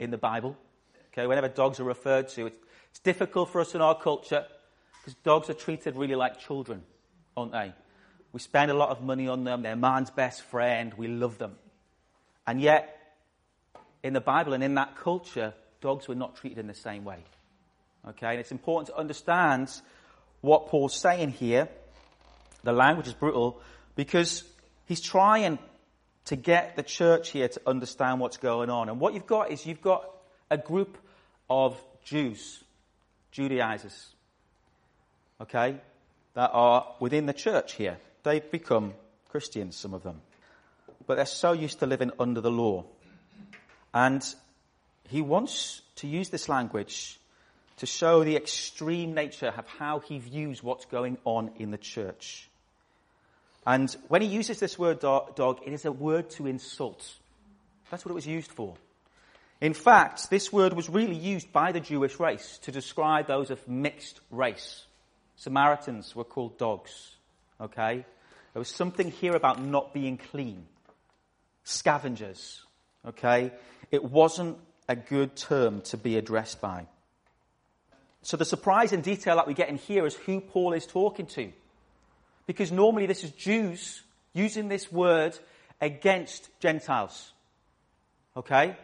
in 0.00 0.10
the 0.10 0.18
Bible. 0.18 0.56
Okay, 1.12 1.28
whenever 1.28 1.46
dogs 1.46 1.78
are 1.78 1.84
referred 1.84 2.28
to, 2.30 2.46
it's, 2.46 2.56
it's 2.90 2.98
difficult 2.98 3.50
for 3.50 3.60
us 3.60 3.76
in 3.76 3.80
our 3.80 3.96
culture 3.96 4.44
because 4.98 5.14
dogs 5.22 5.48
are 5.48 5.54
treated 5.54 5.94
really 5.94 6.16
like 6.16 6.40
children, 6.40 6.82
aren't 7.36 7.52
they? 7.52 7.72
We 8.32 8.40
spend 8.40 8.72
a 8.72 8.74
lot 8.74 8.88
of 8.88 9.00
money 9.00 9.28
on 9.28 9.44
them. 9.44 9.62
They're 9.62 9.76
man's 9.76 10.10
best 10.10 10.42
friend. 10.42 10.92
We 10.94 11.06
love 11.06 11.38
them. 11.38 11.54
And 12.48 12.60
yet, 12.60 13.14
in 14.02 14.12
the 14.12 14.20
Bible 14.20 14.54
and 14.54 14.64
in 14.64 14.74
that 14.74 14.96
culture, 14.96 15.54
dogs 15.80 16.08
were 16.08 16.16
not 16.16 16.34
treated 16.34 16.58
in 16.58 16.66
the 16.66 16.74
same 16.74 17.04
way. 17.04 17.22
Okay, 18.08 18.26
and 18.26 18.40
it's 18.40 18.50
important 18.50 18.88
to 18.88 18.96
understand 18.96 19.70
what 20.40 20.68
Paul's 20.68 20.94
saying 20.94 21.30
here. 21.30 21.68
The 22.62 22.72
language 22.72 23.06
is 23.06 23.14
brutal 23.14 23.60
because 23.94 24.44
he's 24.86 25.00
trying 25.00 25.58
to 26.26 26.36
get 26.36 26.76
the 26.76 26.82
church 26.82 27.30
here 27.30 27.48
to 27.48 27.60
understand 27.66 28.20
what's 28.20 28.36
going 28.36 28.70
on. 28.70 28.88
And 28.88 29.00
what 29.00 29.14
you've 29.14 29.26
got 29.26 29.50
is 29.50 29.66
you've 29.66 29.82
got 29.82 30.04
a 30.50 30.58
group 30.58 30.98
of 31.48 31.82
Jews, 32.04 32.62
Judaizers, 33.32 34.14
okay, 35.40 35.76
that 36.34 36.50
are 36.52 36.86
within 37.00 37.26
the 37.26 37.32
church 37.32 37.74
here. 37.74 37.98
They've 38.22 38.50
become 38.50 38.94
Christians, 39.28 39.76
some 39.76 39.94
of 39.94 40.02
them. 40.02 40.20
But 41.06 41.16
they're 41.16 41.26
so 41.26 41.52
used 41.52 41.80
to 41.80 41.86
living 41.86 42.10
under 42.18 42.40
the 42.40 42.50
law. 42.50 42.84
And 43.92 44.22
he 45.08 45.22
wants 45.22 45.82
to 45.96 46.06
use 46.06 46.28
this 46.30 46.48
language 46.48 47.19
to 47.80 47.86
show 47.86 48.22
the 48.22 48.36
extreme 48.36 49.14
nature 49.14 49.54
of 49.56 49.66
how 49.66 50.00
he 50.00 50.18
views 50.18 50.62
what's 50.62 50.84
going 50.84 51.16
on 51.24 51.50
in 51.56 51.70
the 51.70 51.78
church. 51.78 52.46
And 53.66 53.90
when 54.08 54.20
he 54.20 54.28
uses 54.28 54.60
this 54.60 54.78
word 54.78 55.00
dog, 55.00 55.60
it 55.64 55.72
is 55.72 55.86
a 55.86 55.92
word 55.92 56.28
to 56.32 56.46
insult. 56.46 57.14
That's 57.90 58.04
what 58.04 58.10
it 58.10 58.14
was 58.14 58.26
used 58.26 58.52
for. 58.52 58.74
In 59.62 59.72
fact, 59.72 60.28
this 60.28 60.52
word 60.52 60.74
was 60.74 60.90
really 60.90 61.16
used 61.16 61.52
by 61.54 61.72
the 61.72 61.80
Jewish 61.80 62.20
race 62.20 62.58
to 62.64 62.70
describe 62.70 63.26
those 63.26 63.50
of 63.50 63.66
mixed 63.66 64.20
race. 64.30 64.84
Samaritans 65.36 66.14
were 66.14 66.24
called 66.24 66.58
dogs. 66.58 67.16
Okay? 67.62 68.04
There 68.52 68.60
was 68.60 68.68
something 68.68 69.10
here 69.10 69.34
about 69.34 69.62
not 69.62 69.94
being 69.94 70.18
clean. 70.18 70.66
Scavengers. 71.64 72.60
Okay? 73.08 73.52
It 73.90 74.04
wasn't 74.04 74.58
a 74.86 74.96
good 74.96 75.34
term 75.34 75.80
to 75.82 75.96
be 75.96 76.18
addressed 76.18 76.60
by. 76.60 76.86
So 78.22 78.36
the 78.36 78.44
surprising 78.44 79.00
detail 79.00 79.36
that 79.36 79.46
we 79.46 79.54
get 79.54 79.68
in 79.68 79.76
here 79.76 80.06
is 80.06 80.14
who 80.14 80.40
Paul 80.40 80.72
is 80.72 80.86
talking 80.86 81.26
to. 81.26 81.52
Because 82.46 82.70
normally 82.70 83.06
this 83.06 83.24
is 83.24 83.30
Jews 83.30 84.02
using 84.32 84.68
this 84.68 84.92
word 84.92 85.38
against 85.80 86.48
Gentiles. 86.60 87.32
Okay? 88.36 88.76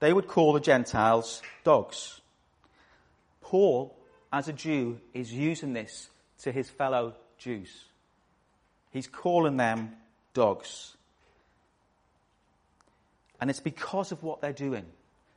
They 0.00 0.12
would 0.12 0.28
call 0.28 0.52
the 0.52 0.60
Gentiles 0.60 1.40
dogs. 1.62 2.20
Paul, 3.40 3.96
as 4.32 4.48
a 4.48 4.52
Jew, 4.52 5.00
is 5.12 5.32
using 5.32 5.72
this 5.72 6.08
to 6.42 6.52
his 6.52 6.68
fellow 6.68 7.14
Jews. 7.38 7.84
He's 8.90 9.06
calling 9.06 9.56
them 9.56 9.92
dogs. 10.34 10.96
And 13.40 13.50
it's 13.50 13.60
because 13.60 14.12
of 14.12 14.22
what 14.22 14.40
they're 14.40 14.52
doing. 14.52 14.86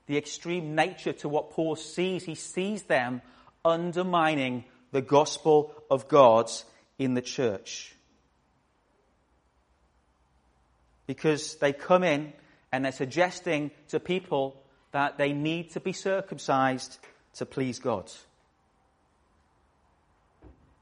The 0.07 0.17
extreme 0.17 0.75
nature 0.75 1.13
to 1.13 1.29
what 1.29 1.51
Paul 1.51 1.75
sees. 1.75 2.23
He 2.23 2.35
sees 2.35 2.83
them 2.83 3.21
undermining 3.63 4.63
the 4.91 5.01
gospel 5.01 5.73
of 5.91 6.07
God 6.07 6.49
in 6.97 7.13
the 7.13 7.21
church. 7.21 7.93
Because 11.05 11.55
they 11.55 11.73
come 11.73 12.03
in 12.03 12.33
and 12.71 12.83
they're 12.83 12.91
suggesting 12.91 13.71
to 13.89 13.99
people 13.99 14.61
that 14.91 15.17
they 15.17 15.33
need 15.33 15.71
to 15.71 15.79
be 15.79 15.93
circumcised 15.93 16.97
to 17.35 17.45
please 17.45 17.79
God. 17.79 18.11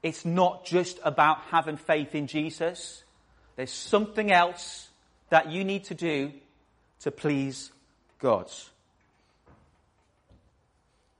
It's 0.02 0.24
not 0.24 0.64
just 0.64 1.00
about 1.02 1.38
having 1.50 1.76
faith 1.76 2.14
in 2.14 2.28
Jesus. 2.28 3.02
There's 3.56 3.72
something 3.72 4.30
else 4.30 4.88
that 5.30 5.50
you 5.50 5.64
need 5.64 5.84
to 5.84 5.94
do 5.94 6.32
to 7.00 7.10
please 7.10 7.72
God. 8.20 8.50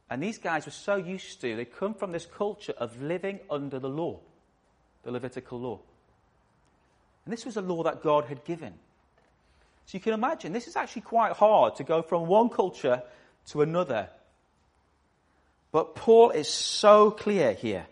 And 0.08 0.22
these 0.22 0.38
guys 0.38 0.66
were 0.66 0.72
so 0.72 0.96
used 0.96 1.40
to, 1.40 1.56
they 1.56 1.64
come 1.64 1.94
from 1.94 2.12
this 2.12 2.26
culture 2.26 2.75
of 2.78 3.02
living 3.02 3.40
under 3.50 3.78
the 3.78 3.88
law, 3.88 4.20
the 5.02 5.10
Levitical 5.10 5.58
law. 5.58 5.80
And 7.25 7.32
this 7.32 7.44
was 7.44 7.56
a 7.56 7.60
law 7.60 7.82
that 7.82 8.02
God 8.02 8.26
had 8.26 8.44
given. 8.44 8.75
So 9.86 9.96
you 9.98 10.00
can 10.00 10.12
imagine, 10.12 10.52
this 10.52 10.68
is 10.68 10.76
actually 10.76 11.02
quite 11.02 11.32
hard 11.32 11.76
to 11.76 11.84
go 11.84 12.02
from 12.02 12.26
one 12.26 12.48
culture 12.50 13.02
to 13.48 13.62
another. 13.62 14.08
But 15.72 15.96
Paul 15.96 16.30
is 16.30 16.48
so 16.48 17.10
clear 17.10 17.52
here. 17.52 17.86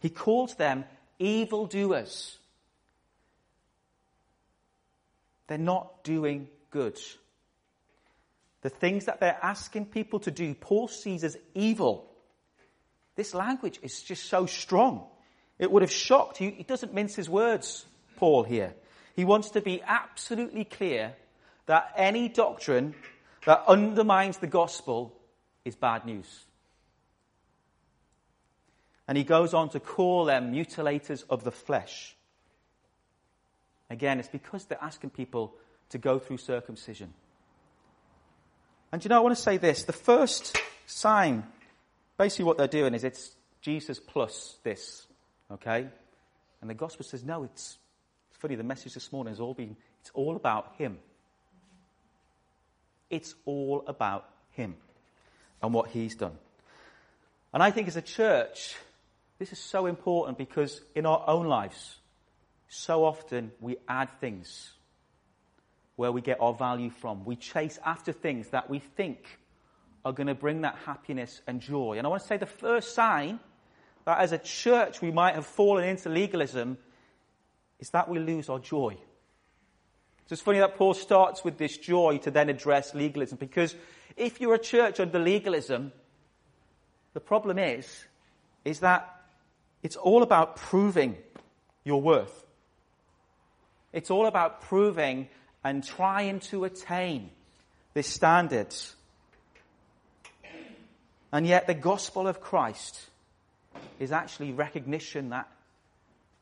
He 0.00 0.10
calls 0.10 0.54
them 0.54 0.84
evildoers. 1.18 2.38
They're 5.48 5.58
not 5.58 6.04
doing 6.04 6.48
good. 6.70 6.98
The 8.62 8.70
things 8.70 9.04
that 9.04 9.20
they're 9.20 9.38
asking 9.42 9.86
people 9.86 10.20
to 10.20 10.30
do, 10.30 10.54
Paul 10.54 10.88
sees 10.88 11.24
as 11.24 11.36
evil. 11.54 12.10
This 13.14 13.34
language 13.34 13.78
is 13.82 14.02
just 14.02 14.26
so 14.26 14.46
strong. 14.46 15.06
It 15.58 15.70
would 15.70 15.82
have 15.82 15.92
shocked 15.92 16.40
you. 16.40 16.50
He 16.50 16.62
doesn't 16.62 16.94
mince 16.94 17.14
his 17.14 17.28
words, 17.28 17.86
Paul, 18.16 18.44
here. 18.44 18.74
He 19.14 19.24
wants 19.24 19.50
to 19.50 19.60
be 19.60 19.82
absolutely 19.82 20.64
clear 20.64 21.14
that 21.66 21.92
any 21.96 22.28
doctrine 22.28 22.94
that 23.46 23.64
undermines 23.66 24.38
the 24.38 24.46
gospel 24.46 25.14
is 25.64 25.74
bad 25.74 26.06
news. 26.06 26.44
And 29.06 29.16
he 29.16 29.24
goes 29.24 29.54
on 29.54 29.70
to 29.70 29.80
call 29.80 30.26
them 30.26 30.52
mutilators 30.52 31.24
of 31.30 31.42
the 31.42 31.50
flesh. 31.50 32.16
Again, 33.90 34.18
it's 34.18 34.28
because 34.28 34.66
they're 34.66 34.82
asking 34.82 35.10
people 35.10 35.54
to 35.90 35.98
go 35.98 36.18
through 36.18 36.36
circumcision. 36.36 37.14
And 38.92 39.04
you 39.04 39.08
know, 39.08 39.16
I 39.16 39.20
want 39.20 39.36
to 39.36 39.42
say 39.42 39.56
this. 39.56 39.84
The 39.84 39.92
first 39.92 40.56
sign, 40.86 41.44
basically 42.16 42.46
what 42.46 42.56
they're 42.56 42.66
doing 42.66 42.94
is 42.94 43.04
it's 43.04 43.30
Jesus 43.60 44.00
plus 44.00 44.56
this. 44.62 45.06
Okay? 45.52 45.86
And 46.60 46.70
the 46.70 46.74
gospel 46.74 47.04
says, 47.04 47.24
no, 47.24 47.44
it's 47.44 47.78
it's 48.38 48.42
funny, 48.42 48.54
the 48.54 48.62
message 48.62 48.94
this 48.94 49.12
morning 49.12 49.32
has 49.32 49.40
all 49.40 49.52
been, 49.52 49.76
it's 50.00 50.10
all 50.14 50.36
about 50.36 50.74
Him. 50.78 50.98
It's 53.10 53.34
all 53.46 53.82
about 53.86 54.28
Him 54.52 54.76
and 55.60 55.74
what 55.74 55.88
He's 55.90 56.14
done. 56.14 56.38
And 57.52 57.62
I 57.62 57.72
think 57.72 57.88
as 57.88 57.96
a 57.96 58.02
church, 58.02 58.76
this 59.40 59.52
is 59.52 59.58
so 59.58 59.86
important 59.86 60.38
because 60.38 60.80
in 60.94 61.04
our 61.04 61.24
own 61.26 61.46
lives, 61.46 61.96
so 62.68 63.04
often 63.04 63.50
we 63.60 63.76
add 63.88 64.08
things 64.20 64.70
where 65.98 66.12
we 66.12 66.20
get 66.20 66.40
our 66.40 66.54
value 66.54 66.90
from. 66.90 67.24
We 67.24 67.34
chase 67.34 67.76
after 67.84 68.12
things 68.12 68.50
that 68.50 68.70
we 68.70 68.78
think 68.78 69.40
are 70.04 70.12
going 70.12 70.28
to 70.28 70.34
bring 70.34 70.60
that 70.60 70.76
happiness 70.86 71.42
and 71.48 71.60
joy. 71.60 71.98
And 71.98 72.06
I 72.06 72.10
want 72.10 72.22
to 72.22 72.28
say 72.28 72.36
the 72.36 72.46
first 72.46 72.94
sign 72.94 73.40
that 74.04 74.20
as 74.20 74.30
a 74.30 74.38
church 74.38 75.02
we 75.02 75.10
might 75.10 75.34
have 75.34 75.44
fallen 75.44 75.82
into 75.82 76.08
legalism 76.08 76.78
is 77.80 77.90
that 77.90 78.08
we 78.08 78.20
lose 78.20 78.48
our 78.48 78.60
joy. 78.60 78.96
So 80.26 80.34
it's 80.34 80.40
funny 80.40 80.60
that 80.60 80.76
Paul 80.76 80.94
starts 80.94 81.42
with 81.42 81.58
this 81.58 81.76
joy 81.76 82.18
to 82.18 82.30
then 82.30 82.48
address 82.48 82.94
legalism 82.94 83.36
because 83.36 83.74
if 84.16 84.40
you're 84.40 84.54
a 84.54 84.58
church 84.58 85.00
under 85.00 85.18
legalism, 85.18 85.90
the 87.12 87.20
problem 87.20 87.58
is, 87.58 88.06
is 88.64 88.78
that 88.80 89.20
it's 89.82 89.96
all 89.96 90.22
about 90.22 90.54
proving 90.54 91.16
your 91.82 92.00
worth. 92.00 92.46
It's 93.92 94.12
all 94.12 94.26
about 94.26 94.60
proving 94.60 95.28
and 95.64 95.84
trying 95.84 96.40
to 96.40 96.64
attain 96.64 97.30
this 97.94 98.06
standard. 98.06 98.74
And 101.32 101.46
yet, 101.46 101.66
the 101.66 101.74
gospel 101.74 102.26
of 102.26 102.40
Christ 102.40 103.10
is 103.98 104.12
actually 104.12 104.52
recognition 104.52 105.30
that 105.30 105.48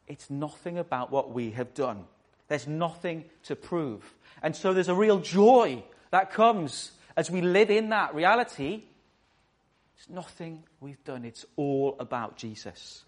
it's 0.06 0.30
nothing 0.30 0.78
about 0.78 1.10
what 1.10 1.32
we 1.32 1.50
have 1.52 1.74
done. 1.74 2.04
There's 2.48 2.68
nothing 2.68 3.24
to 3.44 3.56
prove. 3.56 4.14
And 4.42 4.54
so 4.54 4.72
there's 4.72 4.88
a 4.88 4.94
real 4.94 5.18
joy 5.18 5.82
that 6.10 6.32
comes 6.32 6.92
as 7.16 7.30
we 7.30 7.40
live 7.40 7.70
in 7.70 7.88
that 7.88 8.14
reality. 8.14 8.84
It's 9.96 10.08
nothing 10.08 10.62
we've 10.80 11.02
done, 11.04 11.24
it's 11.24 11.44
all 11.56 11.96
about 11.98 12.36
Jesus. 12.36 13.04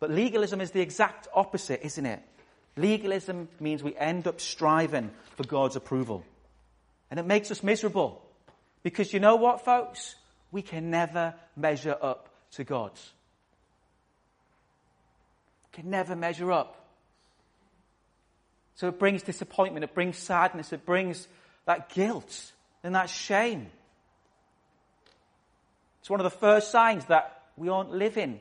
But 0.00 0.10
legalism 0.10 0.60
is 0.60 0.70
the 0.70 0.80
exact 0.80 1.28
opposite, 1.34 1.84
isn't 1.84 2.06
it? 2.06 2.22
Legalism 2.80 3.48
means 3.60 3.82
we 3.82 3.94
end 3.96 4.26
up 4.26 4.40
striving 4.40 5.10
for 5.36 5.44
God's 5.44 5.76
approval. 5.76 6.24
And 7.10 7.20
it 7.20 7.26
makes 7.26 7.50
us 7.50 7.62
miserable. 7.62 8.22
Because 8.82 9.12
you 9.12 9.20
know 9.20 9.36
what, 9.36 9.64
folks? 9.64 10.14
We 10.50 10.62
can 10.62 10.90
never 10.90 11.34
measure 11.56 11.96
up 12.00 12.30
to 12.52 12.64
God. 12.64 12.92
Can 15.72 15.90
never 15.90 16.16
measure 16.16 16.50
up. 16.50 16.76
So 18.76 18.88
it 18.88 18.98
brings 18.98 19.22
disappointment, 19.22 19.84
it 19.84 19.94
brings 19.94 20.16
sadness, 20.16 20.72
it 20.72 20.86
brings 20.86 21.28
that 21.66 21.90
guilt 21.90 22.52
and 22.82 22.94
that 22.94 23.10
shame. 23.10 23.66
It's 26.00 26.08
one 26.08 26.18
of 26.18 26.24
the 26.24 26.30
first 26.30 26.70
signs 26.70 27.04
that 27.06 27.42
we 27.58 27.68
aren't 27.68 27.90
living 27.90 28.40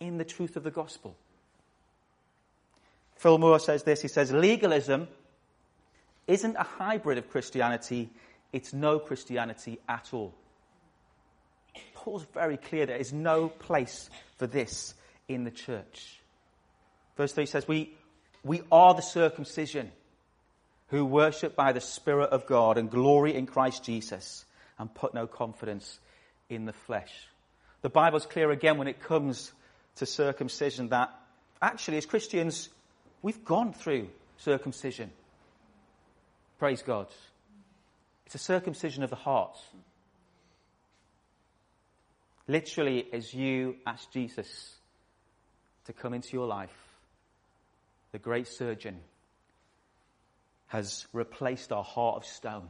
in 0.00 0.16
the 0.16 0.24
truth 0.24 0.56
of 0.56 0.62
the 0.62 0.70
gospel. 0.70 1.14
Phil 3.16 3.38
Moore 3.38 3.58
says 3.58 3.82
this 3.82 4.02
he 4.02 4.08
says, 4.08 4.32
legalism 4.32 5.08
isn't 6.26 6.56
a 6.56 6.62
hybrid 6.62 7.18
of 7.18 7.30
Christianity, 7.30 8.10
it's 8.52 8.72
no 8.72 8.98
Christianity 8.98 9.78
at 9.88 10.08
all. 10.12 10.34
Paul's 11.94 12.26
very 12.34 12.56
clear 12.56 12.86
there 12.86 12.96
is 12.96 13.12
no 13.12 13.48
place 13.48 14.10
for 14.38 14.46
this 14.46 14.94
in 15.28 15.44
the 15.44 15.50
church. 15.50 16.20
Verse 17.16 17.32
3 17.32 17.46
says, 17.46 17.66
We, 17.66 17.92
we 18.44 18.62
are 18.70 18.94
the 18.94 19.02
circumcision 19.02 19.90
who 20.88 21.04
worship 21.04 21.56
by 21.56 21.72
the 21.72 21.80
Spirit 21.80 22.30
of 22.30 22.46
God 22.46 22.78
and 22.78 22.90
glory 22.90 23.34
in 23.34 23.46
Christ 23.46 23.84
Jesus 23.84 24.44
and 24.78 24.94
put 24.94 25.14
no 25.14 25.26
confidence 25.26 25.98
in 26.48 26.64
the 26.64 26.72
flesh. 26.72 27.12
The 27.82 27.88
Bible's 27.88 28.26
clear 28.26 28.50
again 28.50 28.78
when 28.78 28.88
it 28.88 29.00
comes 29.00 29.52
to 29.96 30.06
circumcision 30.06 30.90
that 30.90 31.12
actually, 31.60 31.96
as 31.96 32.06
Christians, 32.06 32.68
we've 33.22 33.44
gone 33.44 33.72
through 33.72 34.08
circumcision. 34.36 35.10
Praise 36.58 36.82
God. 36.82 37.06
It's 38.26 38.34
a 38.34 38.38
circumcision 38.38 39.02
of 39.02 39.10
the 39.10 39.16
heart. 39.16 39.56
Literally, 42.48 43.06
as 43.12 43.34
you 43.34 43.76
ask 43.86 44.10
Jesus 44.12 44.76
to 45.86 45.92
come 45.92 46.14
into 46.14 46.32
your 46.32 46.46
life, 46.46 46.76
the 48.12 48.18
great 48.18 48.48
surgeon, 48.48 49.00
has 50.68 51.06
replaced 51.12 51.72
our 51.72 51.84
heart 51.84 52.16
of 52.16 52.24
stone 52.24 52.68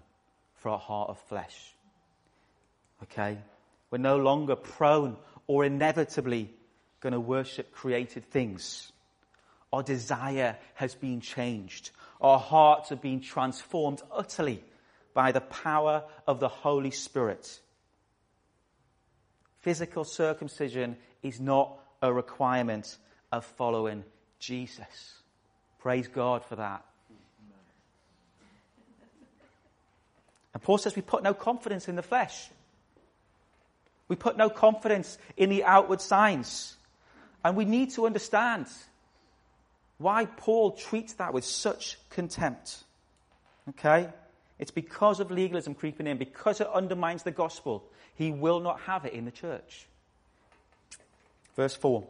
for 0.56 0.68
a 0.70 0.78
heart 0.78 1.10
of 1.10 1.18
flesh. 1.28 1.74
Okay? 3.04 3.38
We're 3.90 3.98
no 3.98 4.16
longer 4.16 4.56
prone 4.56 5.16
or 5.46 5.64
inevitably 5.64 6.50
going 7.00 7.12
to 7.12 7.20
worship 7.20 7.72
created 7.72 8.24
things. 8.30 8.90
Our 9.76 9.82
desire 9.82 10.56
has 10.76 10.94
been 10.94 11.20
changed. 11.20 11.90
Our 12.22 12.38
hearts 12.38 12.88
have 12.88 13.02
been 13.02 13.20
transformed 13.20 14.00
utterly 14.10 14.64
by 15.12 15.32
the 15.32 15.42
power 15.42 16.02
of 16.26 16.40
the 16.40 16.48
Holy 16.48 16.90
Spirit. 16.90 17.60
Physical 19.60 20.04
circumcision 20.04 20.96
is 21.22 21.40
not 21.40 21.78
a 22.00 22.10
requirement 22.10 22.96
of 23.30 23.44
following 23.44 24.02
Jesus. 24.38 25.20
Praise 25.78 26.08
God 26.08 26.42
for 26.46 26.56
that. 26.56 26.82
And 30.54 30.62
Paul 30.62 30.78
says 30.78 30.96
we 30.96 31.02
put 31.02 31.22
no 31.22 31.34
confidence 31.34 31.86
in 31.86 31.96
the 31.96 32.02
flesh. 32.02 32.48
We 34.08 34.16
put 34.16 34.38
no 34.38 34.48
confidence 34.48 35.18
in 35.36 35.50
the 35.50 35.64
outward 35.64 36.00
signs. 36.00 36.76
And 37.44 37.58
we 37.58 37.66
need 37.66 37.90
to 37.90 38.06
understand 38.06 38.68
why 39.98 40.26
Paul 40.26 40.72
treats 40.72 41.14
that 41.14 41.32
with 41.32 41.44
such 41.44 41.98
contempt. 42.10 42.84
Okay? 43.70 44.08
It's 44.58 44.70
because 44.70 45.20
of 45.20 45.30
legalism 45.30 45.74
creeping 45.74 46.06
in, 46.06 46.18
because 46.18 46.60
it 46.60 46.68
undermines 46.72 47.22
the 47.22 47.30
gospel. 47.30 47.84
He 48.14 48.30
will 48.30 48.60
not 48.60 48.80
have 48.80 49.04
it 49.04 49.12
in 49.12 49.24
the 49.24 49.30
church. 49.30 49.86
Verse 51.54 51.74
4 51.74 52.06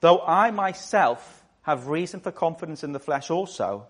Though 0.00 0.20
I 0.20 0.50
myself 0.50 1.44
have 1.62 1.88
reason 1.88 2.20
for 2.20 2.30
confidence 2.30 2.84
in 2.84 2.92
the 2.92 3.00
flesh 3.00 3.30
also. 3.30 3.86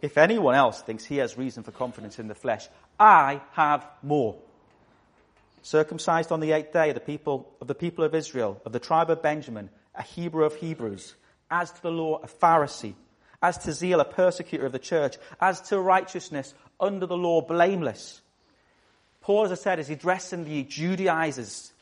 If 0.00 0.18
anyone 0.18 0.54
else 0.54 0.82
thinks 0.82 1.04
he 1.04 1.18
has 1.18 1.38
reason 1.38 1.62
for 1.62 1.70
confidence 1.70 2.18
in 2.18 2.28
the 2.28 2.34
flesh, 2.34 2.68
I 2.98 3.40
have 3.52 3.86
more. 4.02 4.36
Circumcised 5.62 6.30
on 6.30 6.40
the 6.40 6.52
eighth 6.52 6.72
day 6.72 6.90
of 6.90 6.94
the 6.94 7.00
people 7.00 7.54
of 7.60 7.68
the 7.68 7.74
people 7.74 8.04
of 8.04 8.14
Israel, 8.14 8.60
of 8.66 8.72
the 8.72 8.78
tribe 8.80 9.08
of 9.08 9.22
Benjamin, 9.22 9.70
a 9.94 10.02
Hebrew 10.02 10.44
of 10.44 10.56
Hebrews, 10.56 11.14
as 11.54 11.70
to 11.70 11.82
the 11.82 11.90
law, 11.90 12.18
a 12.20 12.26
Pharisee, 12.26 12.94
as 13.40 13.58
to 13.58 13.72
zeal, 13.72 14.00
a 14.00 14.04
persecutor 14.04 14.66
of 14.66 14.72
the 14.72 14.78
church, 14.80 15.16
as 15.40 15.60
to 15.60 15.78
righteousness, 15.78 16.52
under 16.80 17.06
the 17.06 17.16
law, 17.16 17.40
blameless. 17.40 18.20
Paul, 19.20 19.44
as 19.44 19.52
I 19.52 19.54
said, 19.54 19.78
is 19.78 19.88
addressing 19.88 20.44
the 20.44 20.64
Judaizers 20.64 21.72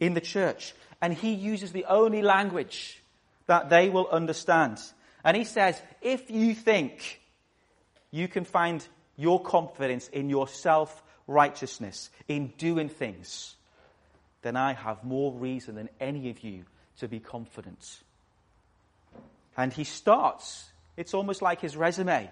in 0.00 0.14
the 0.14 0.22
church, 0.22 0.74
and 1.02 1.12
he 1.12 1.34
uses 1.34 1.72
the 1.72 1.84
only 1.84 2.22
language 2.22 3.02
that 3.46 3.68
they 3.68 3.90
will 3.90 4.08
understand. 4.08 4.78
And 5.22 5.36
he 5.36 5.44
says, 5.44 5.80
if 6.00 6.30
you 6.30 6.54
think 6.54 7.20
you 8.10 8.28
can 8.28 8.44
find 8.44 8.86
your 9.16 9.42
confidence 9.42 10.08
in 10.08 10.30
your 10.30 10.48
self 10.48 11.02
righteousness, 11.26 12.08
in 12.28 12.54
doing 12.56 12.88
things, 12.88 13.56
then 14.40 14.56
I 14.56 14.72
have 14.72 15.04
more 15.04 15.34
reason 15.34 15.74
than 15.74 15.90
any 16.00 16.30
of 16.30 16.42
you 16.42 16.64
to 17.00 17.08
be 17.08 17.20
confident. 17.20 18.00
And 19.58 19.72
he 19.72 19.82
starts, 19.82 20.70
it's 20.96 21.14
almost 21.14 21.42
like 21.42 21.60
his 21.60 21.76
resume 21.76 22.30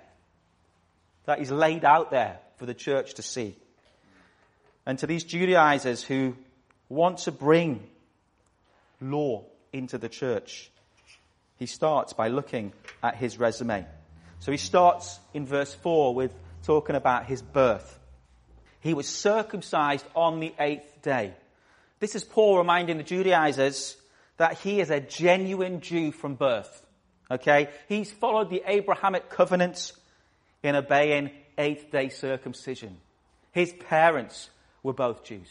that 1.25 1.41
is 1.41 1.51
laid 1.51 1.85
out 1.85 2.13
there 2.13 2.39
for 2.57 2.67
the 2.67 2.73
church 2.73 3.15
to 3.15 3.23
see. 3.23 3.57
And 4.87 4.97
to 5.01 5.09
these 5.09 5.25
Judaizers 5.25 6.05
who 6.05 6.37
want 6.89 7.19
to 7.19 7.33
bring 7.33 7.83
law 9.01 9.43
into 9.73 9.99
the 9.99 10.09
church, 10.09 10.71
he 11.59 11.67
starts 11.67 12.13
by 12.13 12.29
looking 12.29 12.73
at 13.03 13.17
his 13.17 13.39
resume. 13.39 13.85
So 14.39 14.53
he 14.53 14.59
starts 14.59 15.19
in 15.35 15.47
verse 15.47 15.75
4 15.75 16.15
with 16.15 16.33
talking 16.63 16.95
about 16.95 17.27
his 17.27 17.43
birth. 17.43 17.99
He 18.81 18.95
was 18.95 19.09
circumcised 19.09 20.07
on 20.15 20.39
the 20.39 20.55
eighth 20.61 21.03
day. 21.03 21.35
This 21.99 22.15
is 22.15 22.23
Paul 22.23 22.59
reminding 22.59 22.99
the 22.99 23.03
Judaizers 23.03 23.97
that 24.37 24.59
he 24.59 24.81
is 24.81 24.91
a 24.91 25.01
genuine 25.01 25.81
Jew 25.81 26.13
from 26.13 26.37
birth. 26.37 26.86
Okay? 27.31 27.69
He's 27.89 28.11
followed 28.11 28.51
the 28.51 28.63
Abrahamic 28.67 29.31
covenants 29.31 29.93
in 30.63 30.75
obeying 30.75 31.31
eighth 31.59 31.91
day 31.91 32.09
circumcision. 32.09 32.97
His 33.53 33.73
parents 33.73 34.51
were 34.83 34.93
both 34.93 35.25
Jews. 35.25 35.49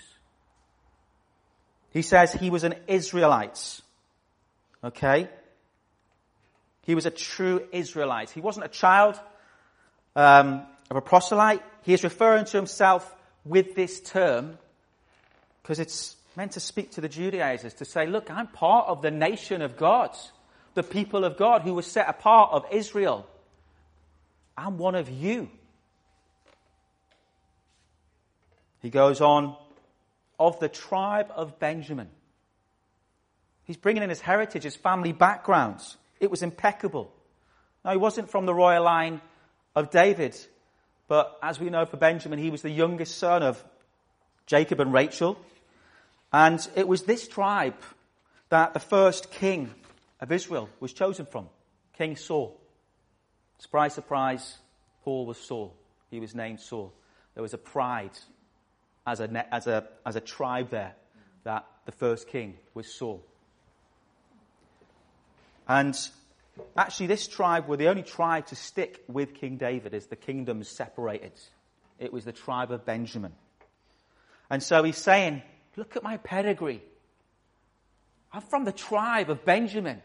He 1.91 2.01
says 2.01 2.33
he 2.33 2.49
was 2.49 2.63
an 2.63 2.75
Israelite. 2.87 3.81
Okay? 4.83 5.29
He 6.81 6.93
was 6.93 7.05
a 7.05 7.11
true 7.11 7.63
Israelite. 7.71 8.29
He 8.29 8.41
wasn't 8.41 8.65
a 8.65 8.69
child 8.69 9.19
um, 10.15 10.65
of 10.89 10.97
a 10.97 11.01
proselyte. 11.01 11.63
He 11.83 11.93
is 11.93 12.03
referring 12.03 12.45
to 12.45 12.57
himself 12.57 13.13
with 13.43 13.75
this 13.75 13.99
term 13.99 14.57
because 15.61 15.79
it's 15.79 16.15
meant 16.35 16.51
to 16.51 16.59
speak 16.59 16.91
to 16.91 17.01
the 17.01 17.09
Judaizers 17.09 17.73
to 17.75 17.85
say, 17.85 18.05
look, 18.05 18.29
I'm 18.29 18.47
part 18.47 18.87
of 18.87 19.01
the 19.01 19.11
nation 19.11 19.61
of 19.61 19.77
God, 19.77 20.15
the 20.75 20.83
people 20.83 21.25
of 21.25 21.37
God 21.37 21.63
who 21.63 21.73
were 21.73 21.81
set 21.81 22.07
apart 22.07 22.51
of 22.51 22.65
Israel. 22.71 23.27
I'm 24.57 24.77
one 24.77 24.95
of 24.95 25.09
you. 25.09 25.49
He 28.81 28.89
goes 28.89 29.19
on, 29.19 29.55
of 30.39 30.59
the 30.59 30.69
tribe 30.69 31.31
of 31.35 31.59
Benjamin. 31.59 32.09
He's 33.63 33.77
bringing 33.77 34.03
in 34.03 34.09
his 34.09 34.21
heritage, 34.21 34.63
his 34.63 34.75
family 34.75 35.11
backgrounds. 35.11 35.97
It 36.19 36.29
was 36.29 36.43
impeccable. 36.43 37.11
Now, 37.83 37.91
he 37.91 37.97
wasn't 37.97 38.29
from 38.29 38.45
the 38.45 38.53
royal 38.53 38.83
line 38.83 39.21
of 39.75 39.89
David, 39.89 40.37
but 41.07 41.37
as 41.41 41.59
we 41.59 41.69
know 41.69 41.85
for 41.85 41.97
Benjamin, 41.97 42.37
he 42.37 42.49
was 42.49 42.61
the 42.61 42.69
youngest 42.69 43.17
son 43.17 43.43
of 43.43 43.63
Jacob 44.45 44.79
and 44.79 44.93
Rachel. 44.93 45.37
And 46.31 46.65
it 46.75 46.87
was 46.87 47.03
this 47.03 47.27
tribe 47.27 47.75
that 48.49 48.73
the 48.73 48.79
first 48.79 49.31
king 49.31 49.73
of 50.19 50.31
Israel 50.31 50.69
was 50.79 50.93
chosen 50.93 51.25
from, 51.25 51.49
King 51.97 52.15
Saul. 52.15 52.59
Surprise, 53.59 53.93
surprise, 53.93 54.57
Paul 55.03 55.25
was 55.25 55.37
Saul. 55.37 55.75
He 56.11 56.19
was 56.19 56.35
named 56.35 56.59
Saul. 56.59 56.93
There 57.33 57.43
was 57.43 57.53
a 57.53 57.57
pride 57.57 58.17
as 59.05 59.19
a, 59.19 59.53
as 59.53 59.67
a, 59.67 59.87
as 60.05 60.15
a 60.15 60.21
tribe 60.21 60.71
there 60.71 60.95
that 61.43 61.65
the 61.85 61.91
first 61.91 62.27
king 62.27 62.55
was 62.73 62.93
Saul. 62.93 63.23
And 65.67 65.97
actually, 66.77 67.07
this 67.07 67.27
tribe 67.27 67.67
were 67.67 67.77
the 67.77 67.89
only 67.89 68.03
tribe 68.03 68.47
to 68.47 68.55
stick 68.55 69.03
with 69.07 69.33
King 69.35 69.57
David 69.57 69.93
as 69.93 70.07
the 70.07 70.15
kingdoms 70.15 70.69
separated. 70.69 71.33
It 71.99 72.11
was 72.11 72.25
the 72.25 72.31
tribe 72.31 72.71
of 72.71 72.85
Benjamin. 72.85 73.33
And 74.49 74.61
so 74.61 74.83
he's 74.83 74.97
saying, 74.97 75.41
Look 75.77 75.97
at 75.97 76.03
my 76.03 76.17
pedigree. 76.17 76.81
I'm 78.35 78.41
from 78.41 78.65
the 78.65 78.73
tribe 78.73 79.29
of 79.29 79.45
Benjamin. 79.45 80.01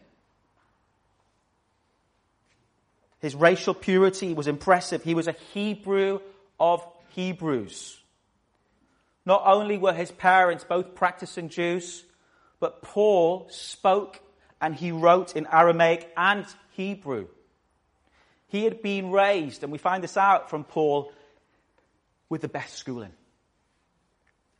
His 3.19 3.35
racial 3.35 3.73
purity 3.73 4.33
was 4.33 4.47
impressive. 4.47 5.03
He 5.03 5.15
was 5.15 5.27
a 5.27 5.35
Hebrew 5.53 6.21
of 6.57 6.81
Hebrews. 7.09 7.99
Not 9.25 9.41
only 9.45 9.77
were 9.77 9.91
his 9.91 10.11
parents 10.11 10.63
both 10.63 10.95
practicing 10.95 11.49
Jews, 11.49 12.05
but 12.61 12.81
Paul 12.81 13.47
spoke 13.49 14.21
and 14.61 14.73
he 14.73 14.93
wrote 14.93 15.35
in 15.35 15.45
Aramaic 15.51 16.09
and 16.15 16.45
Hebrew. 16.71 17.27
He 18.47 18.63
had 18.63 18.81
been 18.81 19.11
raised, 19.11 19.61
and 19.63 19.73
we 19.73 19.77
find 19.77 20.01
this 20.01 20.15
out 20.15 20.49
from 20.49 20.63
Paul, 20.63 21.11
with 22.29 22.39
the 22.39 22.47
best 22.47 22.75
schooling 22.75 23.11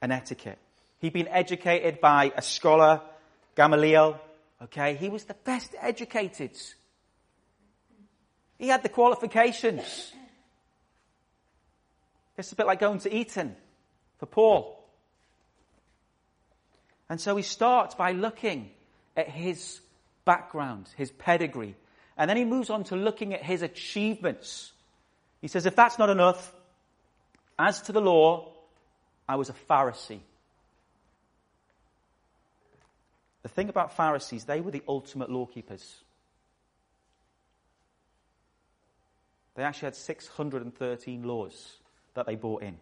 and 0.02 0.12
etiquette. 0.12 0.60
He'd 1.00 1.14
been 1.14 1.30
educated 1.30 2.02
by 2.02 2.34
a 2.36 2.42
scholar, 2.42 3.02
Gamaliel. 3.56 4.20
Okay, 4.64 4.96
he 4.96 5.10
was 5.10 5.24
the 5.24 5.34
best 5.34 5.76
educated. 5.80 6.52
He 8.58 8.68
had 8.68 8.84
the 8.84 8.90
qualifications. 8.90 10.14
It's 12.38 12.52
a 12.52 12.56
bit 12.56 12.68
like 12.68 12.80
going 12.80 13.00
to 13.00 13.14
Eton 13.14 13.56
for 14.20 14.26
Paul. 14.26 14.78
And 17.10 17.20
so 17.20 17.36
he 17.36 17.44
starts 17.44 17.96
by 17.96 18.14
looking 18.14 18.72
at 19.18 19.28
his 19.28 19.82
background, 20.26 20.88
his 20.96 21.12
pedigree, 21.12 21.76
and 22.18 22.30
then 22.30 22.38
he 22.38 22.46
moves 22.46 22.70
on 22.70 22.84
to 22.86 22.96
looking 22.96 23.34
at 23.34 23.44
his 23.44 23.62
achievements. 23.62 24.72
He 25.42 25.48
says, 25.48 25.66
if 25.66 25.76
that's 25.76 25.98
not 25.98 26.10
enough, 26.10 26.54
as 27.58 27.82
to 27.84 27.92
the 27.92 28.02
law, 28.02 28.54
I 29.28 29.36
was 29.36 29.50
a 29.50 29.56
Pharisee. 29.70 30.20
The 33.44 33.50
thing 33.50 33.70
about 33.70 33.96
Pharisees, 33.96 34.46
they 34.46 34.62
were 34.62 34.72
the 34.72 34.84
ultimate 34.88 35.30
law 35.30 35.46
keepers. 35.46 36.04
They 39.56 39.64
actually 39.64 39.88
had 39.88 39.96
613 39.96 41.24
laws 41.24 41.78
that 42.14 42.26
they 42.26 42.36
brought 42.36 42.64
in. 42.64 42.78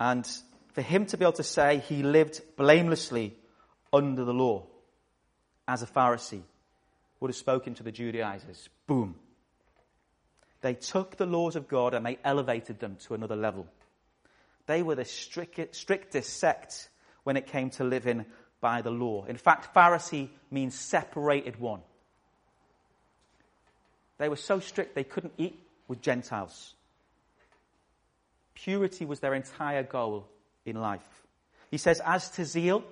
And 0.00 0.28
for 0.72 0.82
him 0.82 1.06
to 1.06 1.16
be 1.16 1.24
able 1.24 1.32
to 1.34 1.42
say 1.42 1.78
he 1.78 2.02
lived 2.02 2.40
blamelessly 2.56 3.36
under 3.92 4.24
the 4.24 4.34
law 4.34 4.64
as 5.68 5.82
a 5.82 5.86
Pharisee 5.86 6.42
would 7.20 7.28
have 7.28 7.36
spoken 7.36 7.74
to 7.74 7.82
the 7.82 7.92
Judaizers. 7.92 8.68
Boom. 8.86 9.14
They 10.60 10.74
took 10.74 11.16
the 11.16 11.26
laws 11.26 11.54
of 11.54 11.68
God 11.68 11.94
and 11.94 12.04
they 12.04 12.18
elevated 12.24 12.80
them 12.80 12.96
to 13.06 13.14
another 13.14 13.36
level. 13.36 13.66
They 14.66 14.82
were 14.82 14.94
the 14.94 15.04
strictest 15.04 16.38
sect 16.38 16.88
when 17.24 17.36
it 17.36 17.46
came 17.46 17.70
to 17.70 17.84
living 17.84 18.24
by 18.60 18.82
the 18.82 18.90
law. 18.90 19.24
In 19.24 19.36
fact, 19.36 19.74
Pharisee 19.74 20.28
means 20.50 20.74
separated 20.74 21.58
one. 21.58 21.80
They 24.18 24.28
were 24.28 24.36
so 24.36 24.60
strict 24.60 24.94
they 24.94 25.04
couldn't 25.04 25.34
eat 25.36 25.58
with 25.88 26.00
Gentiles. 26.00 26.74
Purity 28.54 29.04
was 29.04 29.20
their 29.20 29.34
entire 29.34 29.82
goal 29.82 30.28
in 30.64 30.80
life. 30.80 31.24
He 31.70 31.78
says, 31.78 32.00
as 32.04 32.30
to 32.30 32.44
zeal, 32.44 32.84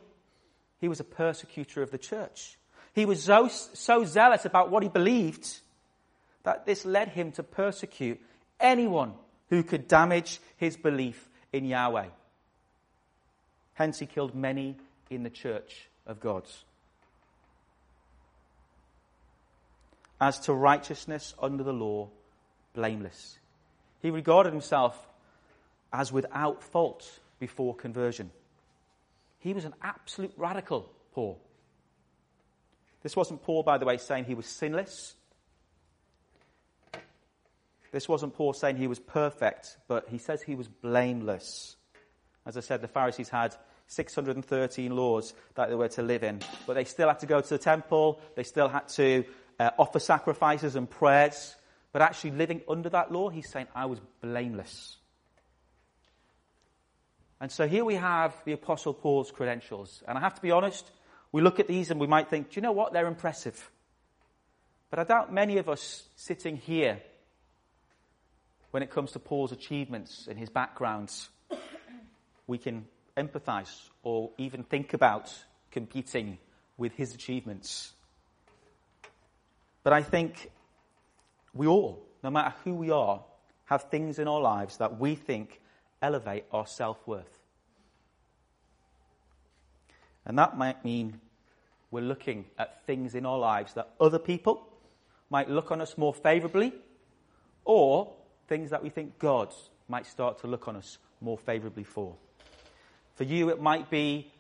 he 0.81 0.89
was 0.89 1.01
a 1.01 1.05
persecutor 1.05 1.83
of 1.83 1.91
the 1.91 1.99
church. 1.99 2.59
He 2.95 3.05
was 3.05 3.23
so, 3.23 3.49
so 3.49 4.05
zealous 4.05 4.45
about 4.45 4.71
what 4.71 4.83
he 4.83 4.89
believed 4.89 5.61
that 6.43 6.67
this 6.67 6.85
led 6.85 7.09
him 7.09 7.33
to 7.33 7.43
persecute 7.43 8.21
anyone 8.59 9.13
who 9.51 9.63
could 9.63 9.87
damage 9.87 10.41
his 10.57 10.77
belief 10.77 11.29
in 11.53 11.65
Yahweh. 11.65 12.07
Hence, 13.81 13.99
he 13.99 14.05
killed 14.05 14.35
many 14.35 14.77
in 15.09 15.23
the 15.23 15.31
church 15.31 15.89
of 16.07 16.21
God. 16.21 16.43
As 20.21 20.39
to 20.41 20.53
righteousness 20.53 21.33
under 21.41 21.65
the 21.65 21.73
law, 21.73 22.11
blameless. 22.75 23.39
He 24.03 24.11
regarded 24.11 24.53
himself 24.53 25.09
as 25.95 26.13
without 26.13 26.63
fault 26.63 27.21
before 27.39 27.75
conversion. 27.75 28.31
He 29.39 29.55
was 29.55 29.65
an 29.65 29.73
absolute 29.81 30.35
radical, 30.37 30.93
Paul. 31.15 31.41
This 33.03 33.17
wasn't 33.17 33.43
Paul, 33.43 33.63
by 33.63 33.79
the 33.79 33.87
way, 33.87 33.97
saying 33.97 34.27
he 34.27 34.35
was 34.35 34.45
sinless. 34.45 35.15
This 37.93 38.11
wasn't 38.11 38.35
Paul 38.35 38.53
saying 38.53 38.77
he 38.77 38.89
was 38.89 38.99
perfect, 38.99 39.79
but 39.89 40.11
he 40.11 40.19
says 40.19 40.43
he 40.43 40.55
was 40.55 40.69
blameless. 40.69 41.77
As 42.45 42.59
I 42.59 42.61
said, 42.61 42.83
the 42.83 42.89
Pharisees 42.89 43.31
had 43.31 43.57
613 43.91 44.95
laws 44.95 45.35
that 45.57 45.69
they 45.69 45.75
were 45.75 45.89
to 45.89 46.03
live 46.03 46.23
in, 46.23 46.39
but 46.65 46.75
they 46.75 46.85
still 46.85 47.09
had 47.09 47.19
to 47.19 47.27
go 47.27 47.41
to 47.41 47.49
the 47.49 47.59
temple, 47.59 48.21
they 48.37 48.45
still 48.45 48.69
had 48.69 48.87
to 48.91 49.25
uh, 49.59 49.71
offer 49.79 49.99
sacrifices 49.99 50.77
and 50.77 50.89
prayers. 50.89 51.57
But 51.93 52.01
actually, 52.01 52.31
living 52.33 52.63
under 52.69 52.89
that 52.91 53.11
law, 53.11 53.31
he's 53.31 53.51
saying, 53.51 53.67
I 53.75 53.87
was 53.87 53.99
blameless. 54.23 54.97
And 57.41 57.51
so 57.51 57.67
here 57.67 57.85
we 57.85 57.97
have 57.97 58.33
the 58.45 58.53
Apostle 58.53 58.95
Paul's 58.95 59.33
credentials. 59.33 60.05
And 60.07 60.17
I 60.17 60.21
have 60.21 60.37
to 60.37 60.43
be 60.43 60.53
honest, 60.53 60.89
we 61.33 61.43
look 61.43 61.59
at 61.59 61.67
these 61.67 61.91
and 61.91 61.99
we 61.99 62.07
might 62.07 62.31
think, 62.31 62.51
do 62.51 62.55
you 62.57 62.63
know 62.63 62.71
what? 62.71 62.93
They're 62.93 63.09
impressive. 63.09 63.71
But 64.91 65.01
I 65.01 65.05
doubt 65.05 65.33
many 65.33 65.59
of 65.59 65.69
us 65.69 66.05
sitting 66.15 66.57
here 66.57 67.01
when 68.71 68.85
it 68.85 68.91
comes 68.91 69.13
to 69.13 69.19
Paul's 69.19 69.51
achievements 69.51 70.29
and 70.31 70.39
his 70.39 70.49
backgrounds, 70.49 71.29
we 72.47 72.57
can 72.57 72.85
empathize 73.17 73.89
or 74.03 74.31
even 74.39 74.63
think 74.63 74.95
about 74.95 75.33
competing 75.71 76.39
with 76.77 76.93
his 76.95 77.15
achievements. 77.15 77.93
But 79.83 79.93
I 79.93 80.03
think 80.03 80.51
we 81.55 81.67
all, 81.67 82.03
no 82.23 82.31
matter 82.31 82.55
who 82.65 82.75
we 82.75 82.91
are, 82.91 83.23
have 83.67 83.85
things 83.85 84.19
in 84.19 84.29
our 84.29 84.41
lives 84.41 84.79
that 84.79 84.99
we 84.99 85.15
think 85.15 85.61
elevate 86.03 86.45
our 86.53 86.67
self 86.67 86.99
worth. 87.07 87.39
And 90.25 90.39
that 90.39 90.57
might 90.57 90.85
mean 90.85 91.21
we're 91.91 92.03
looking 92.03 92.45
at 92.59 92.85
things 92.87 93.15
in 93.15 93.27
our 93.27 93.39
lives 93.39 93.75
that 93.75 93.95
other 94.01 94.19
people 94.19 94.67
might 95.29 95.49
look 95.49 95.71
on 95.71 95.81
us 95.81 95.97
more 95.97 96.15
favorably, 96.15 96.73
or 97.65 98.13
things 98.49 98.71
that 98.71 98.83
we 98.83 98.91
think 98.91 99.19
God 99.19 99.55
might 99.89 100.07
start 100.07 100.41
to 100.41 100.47
look 100.47 100.67
on 100.69 100.77
us 100.77 100.99
more 101.21 101.39
favorably 101.39 101.85
for. 101.85 102.17
For 103.21 103.25
you, 103.25 103.51
it 103.51 103.61
might 103.61 103.91
be 103.91 104.33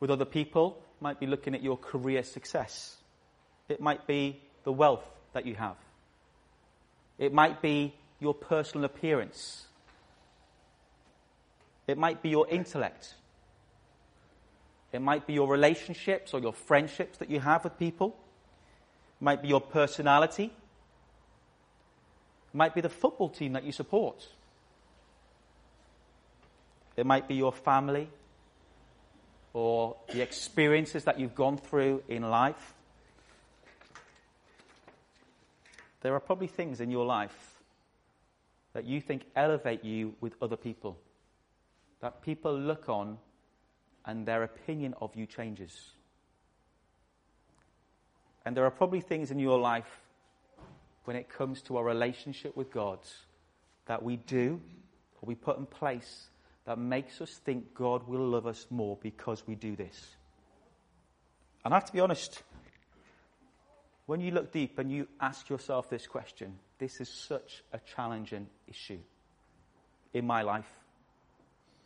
with 0.00 0.10
other 0.10 0.24
people, 0.24 0.82
it 0.98 1.02
might 1.02 1.20
be 1.20 1.26
looking 1.26 1.54
at 1.54 1.62
your 1.62 1.76
career 1.76 2.22
success. 2.22 2.96
It 3.68 3.78
might 3.78 4.06
be 4.06 4.40
the 4.64 4.72
wealth 4.72 5.04
that 5.34 5.44
you 5.44 5.54
have. 5.56 5.76
It 7.18 7.34
might 7.34 7.60
be 7.60 7.94
your 8.20 8.32
personal 8.32 8.86
appearance. 8.86 9.66
It 11.86 11.98
might 11.98 12.22
be 12.22 12.30
your 12.30 12.48
intellect. 12.48 13.16
It 14.90 15.02
might 15.02 15.26
be 15.26 15.34
your 15.34 15.46
relationships 15.46 16.32
or 16.32 16.40
your 16.40 16.54
friendships 16.54 17.18
that 17.18 17.28
you 17.28 17.38
have 17.38 17.64
with 17.64 17.78
people. 17.78 18.16
It 19.20 19.24
might 19.24 19.42
be 19.42 19.48
your 19.48 19.60
personality. 19.60 20.44
It 20.44 22.56
might 22.56 22.74
be 22.74 22.80
the 22.80 22.88
football 22.88 23.28
team 23.28 23.52
that 23.52 23.64
you 23.64 23.72
support. 23.72 24.26
It 26.98 27.06
might 27.06 27.28
be 27.28 27.36
your 27.36 27.52
family 27.52 28.08
or 29.52 29.94
the 30.12 30.20
experiences 30.20 31.04
that 31.04 31.20
you've 31.20 31.36
gone 31.36 31.56
through 31.56 32.02
in 32.08 32.22
life. 32.22 32.74
There 36.00 36.12
are 36.12 36.18
probably 36.18 36.48
things 36.48 36.80
in 36.80 36.90
your 36.90 37.06
life 37.06 37.60
that 38.72 38.84
you 38.84 39.00
think 39.00 39.22
elevate 39.36 39.84
you 39.84 40.16
with 40.20 40.34
other 40.42 40.56
people, 40.56 40.98
that 42.00 42.20
people 42.20 42.58
look 42.58 42.88
on 42.88 43.18
and 44.04 44.26
their 44.26 44.42
opinion 44.42 44.92
of 45.00 45.14
you 45.14 45.24
changes. 45.24 45.92
And 48.44 48.56
there 48.56 48.64
are 48.64 48.72
probably 48.72 49.02
things 49.02 49.30
in 49.30 49.38
your 49.38 49.60
life 49.60 50.00
when 51.04 51.14
it 51.14 51.28
comes 51.28 51.62
to 51.62 51.76
our 51.76 51.84
relationship 51.84 52.56
with 52.56 52.72
God 52.72 52.98
that 53.86 54.02
we 54.02 54.16
do 54.16 54.60
or 55.22 55.26
we 55.28 55.36
put 55.36 55.58
in 55.58 55.66
place 55.66 56.30
that 56.68 56.78
makes 56.78 57.22
us 57.22 57.30
think 57.30 57.72
God 57.72 58.06
will 58.06 58.28
love 58.28 58.46
us 58.46 58.66
more 58.68 58.98
because 59.00 59.42
we 59.46 59.54
do 59.54 59.74
this. 59.74 60.16
And 61.64 61.72
I 61.72 61.78
have 61.78 61.86
to 61.86 61.92
be 61.94 62.00
honest, 62.00 62.42
when 64.04 64.20
you 64.20 64.32
look 64.32 64.52
deep 64.52 64.78
and 64.78 64.92
you 64.92 65.08
ask 65.18 65.48
yourself 65.48 65.88
this 65.88 66.06
question, 66.06 66.58
this 66.78 67.00
is 67.00 67.08
such 67.08 67.64
a 67.72 67.80
challenging 67.96 68.48
issue 68.66 68.98
in 70.12 70.26
my 70.26 70.42
life, 70.42 70.68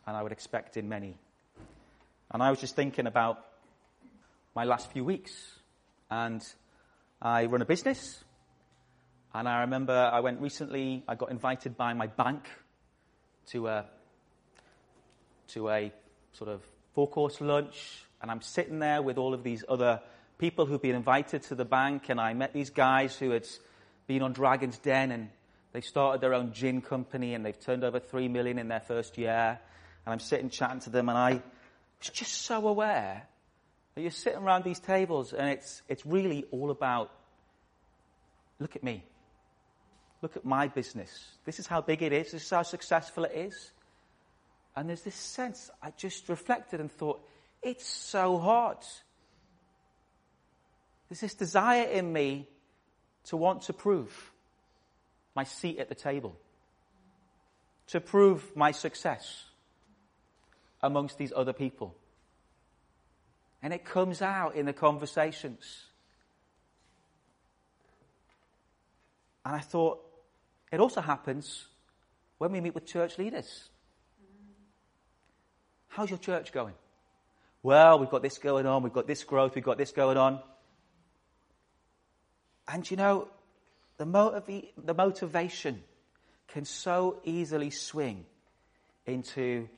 and 0.05 0.17
I 0.17 0.21
would 0.21 0.33
expect 0.33 0.75
in 0.75 0.89
many. 0.89 1.15
And 2.31 2.43
I 2.43 2.49
was 2.49 2.59
just 2.59 2.75
thinking 2.75 3.07
about 3.07 3.41
my 4.53 4.65
last 4.65 4.91
few 4.91 5.05
weeks, 5.05 5.31
and 6.11 6.45
I 7.21 7.45
run 7.45 7.61
a 7.61 7.65
business, 7.65 8.21
and 9.33 9.47
I 9.47 9.61
remember 9.61 9.93
I 9.93 10.19
went 10.19 10.41
recently, 10.41 11.05
I 11.07 11.15
got 11.15 11.31
invited 11.31 11.77
by 11.77 11.93
my 11.93 12.07
bank 12.07 12.49
to 13.51 13.67
a, 13.67 13.85
to 15.53 15.69
a 15.69 15.91
sort 16.33 16.49
of 16.49 16.61
four 16.93 17.07
course 17.07 17.39
lunch, 17.41 18.05
and 18.21 18.31
I'm 18.31 18.41
sitting 18.41 18.79
there 18.79 19.01
with 19.01 19.17
all 19.17 19.33
of 19.33 19.43
these 19.43 19.63
other 19.67 20.01
people 20.37 20.65
who've 20.65 20.81
been 20.81 20.95
invited 20.95 21.43
to 21.43 21.55
the 21.55 21.65
bank, 21.65 22.09
and 22.09 22.19
I 22.19 22.33
met 22.33 22.53
these 22.53 22.69
guys 22.69 23.15
who 23.15 23.31
had 23.31 23.47
been 24.07 24.21
on 24.21 24.33
Dragon's 24.33 24.77
Den, 24.77 25.11
and 25.11 25.29
they 25.71 25.81
started 25.81 26.21
their 26.21 26.33
own 26.33 26.53
gin 26.53 26.81
company, 26.81 27.33
and 27.33 27.45
they've 27.45 27.59
turned 27.59 27.83
over 27.83 27.99
three 27.99 28.27
million 28.27 28.59
in 28.59 28.67
their 28.67 28.79
first 28.79 29.17
year. 29.17 29.59
And 30.05 30.11
I'm 30.11 30.19
sitting 30.19 30.49
chatting 30.49 30.81
to 30.81 30.89
them, 30.89 31.09
and 31.09 31.17
I 31.17 31.41
was 31.99 32.09
just 32.09 32.41
so 32.41 32.67
aware 32.67 33.27
that 33.95 34.01
you're 34.01 34.11
sitting 34.11 34.39
around 34.39 34.63
these 34.63 34.79
tables, 34.79 35.33
and 35.33 35.49
it's, 35.49 35.81
it's 35.87 36.05
really 36.05 36.45
all 36.51 36.71
about 36.71 37.11
look 38.59 38.75
at 38.75 38.83
me. 38.83 39.03
Look 40.21 40.37
at 40.37 40.45
my 40.45 40.67
business. 40.67 41.11
This 41.45 41.59
is 41.59 41.67
how 41.67 41.81
big 41.81 42.01
it 42.01 42.13
is. 42.13 42.31
This 42.31 42.43
is 42.43 42.49
how 42.49 42.63
successful 42.63 43.25
it 43.25 43.33
is. 43.35 43.71
And 44.75 44.89
there's 44.89 45.03
this 45.03 45.15
sense, 45.15 45.69
I 45.81 45.91
just 45.91 46.29
reflected 46.29 46.79
and 46.79 46.91
thought, 46.91 47.23
it's 47.61 47.85
so 47.85 48.37
hard. 48.39 48.77
There's 51.07 51.21
this 51.21 51.35
desire 51.35 51.83
in 51.83 52.11
me 52.11 52.47
to 53.25 53.37
want 53.37 53.63
to 53.63 53.73
prove 53.73 54.31
my 55.35 55.43
seat 55.43 55.79
at 55.79 55.89
the 55.89 55.95
table, 55.95 56.35
to 57.87 58.01
prove 58.01 58.55
my 58.55 58.71
success 58.71 59.43
amongst 60.81 61.17
these 61.17 61.31
other 61.35 61.53
people. 61.53 61.95
And 63.61 63.73
it 63.73 63.85
comes 63.85 64.21
out 64.21 64.55
in 64.55 64.65
the 64.65 64.73
conversations. 64.73 65.85
And 69.45 69.55
I 69.55 69.59
thought, 69.59 70.03
it 70.71 70.79
also 70.79 71.01
happens 71.01 71.67
when 72.39 72.51
we 72.51 72.59
meet 72.59 72.75
with 72.75 72.85
church 72.85 73.17
leaders. 73.17 73.69
How's 75.93 76.09
your 76.09 76.17
church 76.17 76.51
going? 76.51 76.73
Well, 77.61 77.99
we've 77.99 78.09
got 78.09 78.23
this 78.23 78.39
going 78.39 78.65
on, 78.65 78.81
we've 78.81 78.91
got 78.91 79.05
this 79.05 79.23
growth, 79.23 79.53
we've 79.53 79.63
got 79.63 79.77
this 79.77 79.91
going 79.91 80.17
on. 80.17 80.39
And 82.67 82.89
you 82.89 82.97
know, 82.97 83.27
the, 83.97 84.07
motiv- 84.07 84.71
the 84.75 84.95
motivation 84.95 85.83
can 86.47 86.65
so 86.65 87.21
easily 87.25 87.69
swing 87.69 88.25
into 89.05 89.69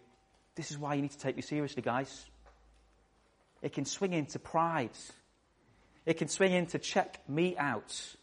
this 0.56 0.72
is 0.72 0.78
why 0.78 0.94
you 0.94 1.02
need 1.02 1.12
to 1.12 1.18
take 1.18 1.36
me 1.36 1.42
seriously, 1.42 1.82
guys. 1.82 2.26
It 3.62 3.74
can 3.74 3.84
swing 3.84 4.14
into 4.14 4.40
pride. 4.40 4.98
It 6.06 6.14
can 6.14 6.30
swing 6.30 6.54
into 6.54 6.80
check 6.80 7.28
me 7.28 7.58
out. 7.58 8.16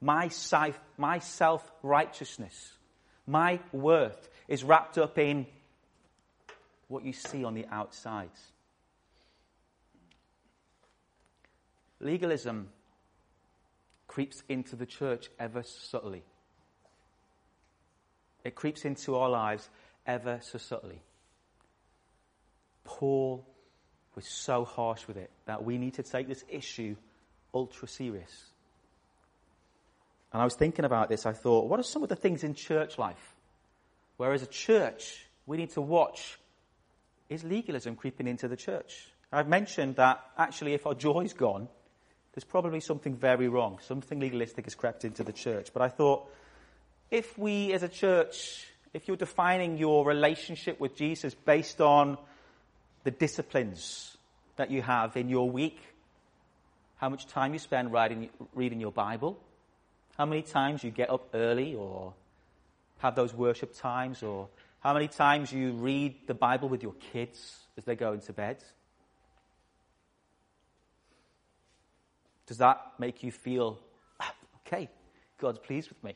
My, 0.00 0.30
my 0.96 1.18
self 1.18 1.68
righteousness, 1.82 2.74
my 3.26 3.58
worth 3.72 4.28
is 4.46 4.62
wrapped 4.62 4.98
up 4.98 5.18
in 5.18 5.46
what 6.90 7.04
you 7.04 7.12
see 7.12 7.44
on 7.44 7.54
the 7.54 7.64
outside. 7.70 8.30
Legalism 12.00 12.68
creeps 14.08 14.42
into 14.48 14.74
the 14.74 14.86
church 14.86 15.30
ever 15.38 15.62
subtly. 15.62 16.24
It 18.42 18.56
creeps 18.56 18.84
into 18.84 19.16
our 19.16 19.30
lives 19.30 19.68
ever 20.04 20.40
so 20.42 20.58
subtly. 20.58 21.00
Paul 22.82 23.46
was 24.16 24.26
so 24.26 24.64
harsh 24.64 25.06
with 25.06 25.16
it 25.16 25.30
that 25.44 25.62
we 25.62 25.78
need 25.78 25.94
to 25.94 26.02
take 26.02 26.26
this 26.26 26.44
issue 26.48 26.96
ultra 27.54 27.86
serious. 27.86 28.46
And 30.32 30.42
I 30.42 30.44
was 30.44 30.54
thinking 30.54 30.84
about 30.84 31.08
this, 31.08 31.24
I 31.24 31.34
thought, 31.34 31.68
what 31.68 31.78
are 31.78 31.84
some 31.84 32.02
of 32.02 32.08
the 32.08 32.16
things 32.16 32.42
in 32.42 32.54
church 32.54 32.98
life 32.98 33.36
where 34.16 34.32
as 34.32 34.42
a 34.42 34.48
church 34.48 35.26
we 35.46 35.56
need 35.56 35.70
to 35.70 35.80
watch 35.80 36.39
is 37.30 37.44
legalism 37.44 37.96
creeping 37.96 38.26
into 38.26 38.48
the 38.48 38.56
church? 38.56 39.08
I've 39.32 39.48
mentioned 39.48 39.96
that 39.96 40.20
actually 40.36 40.74
if 40.74 40.86
our 40.86 40.94
joy's 40.94 41.32
gone, 41.32 41.68
there's 42.34 42.44
probably 42.44 42.80
something 42.80 43.16
very 43.16 43.48
wrong. 43.48 43.78
Something 43.86 44.20
legalistic 44.20 44.66
has 44.66 44.74
crept 44.74 45.04
into 45.04 45.24
the 45.24 45.32
church. 45.32 45.72
But 45.72 45.82
I 45.82 45.88
thought, 45.88 46.28
if 47.10 47.38
we 47.38 47.72
as 47.72 47.82
a 47.82 47.88
church, 47.88 48.66
if 48.92 49.08
you're 49.08 49.16
defining 49.16 49.78
your 49.78 50.04
relationship 50.04 50.78
with 50.80 50.96
Jesus 50.96 51.34
based 51.34 51.80
on 51.80 52.18
the 53.04 53.10
disciplines 53.10 54.16
that 54.56 54.70
you 54.70 54.82
have 54.82 55.16
in 55.16 55.28
your 55.28 55.48
week, 55.48 55.78
how 56.96 57.08
much 57.08 57.26
time 57.26 57.52
you 57.52 57.58
spend 57.58 57.92
writing, 57.92 58.28
reading 58.54 58.80
your 58.80 58.92
Bible, 58.92 59.38
how 60.18 60.26
many 60.26 60.42
times 60.42 60.84
you 60.84 60.90
get 60.90 61.08
up 61.08 61.28
early 61.32 61.74
or 61.74 62.12
have 62.98 63.14
those 63.14 63.32
worship 63.32 63.74
times, 63.74 64.22
or 64.22 64.48
how 64.80 64.94
many 64.94 65.08
times 65.08 65.52
you 65.52 65.72
read 65.72 66.26
the 66.26 66.34
Bible 66.34 66.68
with 66.68 66.82
your 66.82 66.94
kids 67.12 67.58
as 67.76 67.84
they 67.84 67.96
go 67.96 68.12
into 68.12 68.32
bed. 68.32 68.62
Does 72.46 72.58
that 72.58 72.80
make 72.98 73.22
you 73.22 73.30
feel, 73.30 73.78
okay, 74.66 74.88
God's 75.38 75.58
pleased 75.58 75.88
with 75.88 76.02
me? 76.02 76.14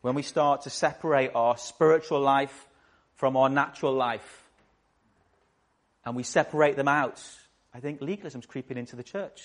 When 0.00 0.14
we 0.14 0.22
start 0.22 0.62
to 0.62 0.70
separate 0.70 1.32
our 1.34 1.56
spiritual 1.56 2.20
life 2.20 2.66
from 3.16 3.36
our 3.36 3.48
natural 3.48 3.92
life, 3.92 4.44
and 6.04 6.14
we 6.14 6.22
separate 6.22 6.76
them 6.76 6.88
out, 6.88 7.20
I 7.74 7.80
think 7.80 8.00
legalism's 8.00 8.46
creeping 8.46 8.78
into 8.78 8.94
the 8.94 9.02
church. 9.02 9.42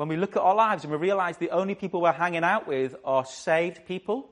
When 0.00 0.08
we 0.08 0.16
look 0.16 0.34
at 0.34 0.40
our 0.40 0.54
lives 0.54 0.82
and 0.82 0.90
we 0.90 0.96
realize 0.96 1.36
the 1.36 1.50
only 1.50 1.74
people 1.74 2.00
we're 2.00 2.12
hanging 2.12 2.42
out 2.42 2.66
with 2.66 2.96
are 3.04 3.26
saved 3.26 3.84
people, 3.84 4.30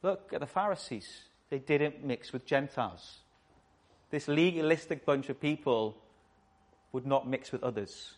look 0.00 0.30
at 0.32 0.38
the 0.38 0.46
Pharisees. 0.46 1.22
They 1.50 1.58
didn't 1.58 2.04
mix 2.04 2.32
with 2.32 2.46
Gentiles. 2.46 3.18
This 4.10 4.28
legalistic 4.28 5.04
bunch 5.04 5.28
of 5.28 5.40
people 5.40 6.00
would 6.92 7.04
not 7.04 7.28
mix 7.28 7.50
with 7.50 7.64
others. 7.64 8.12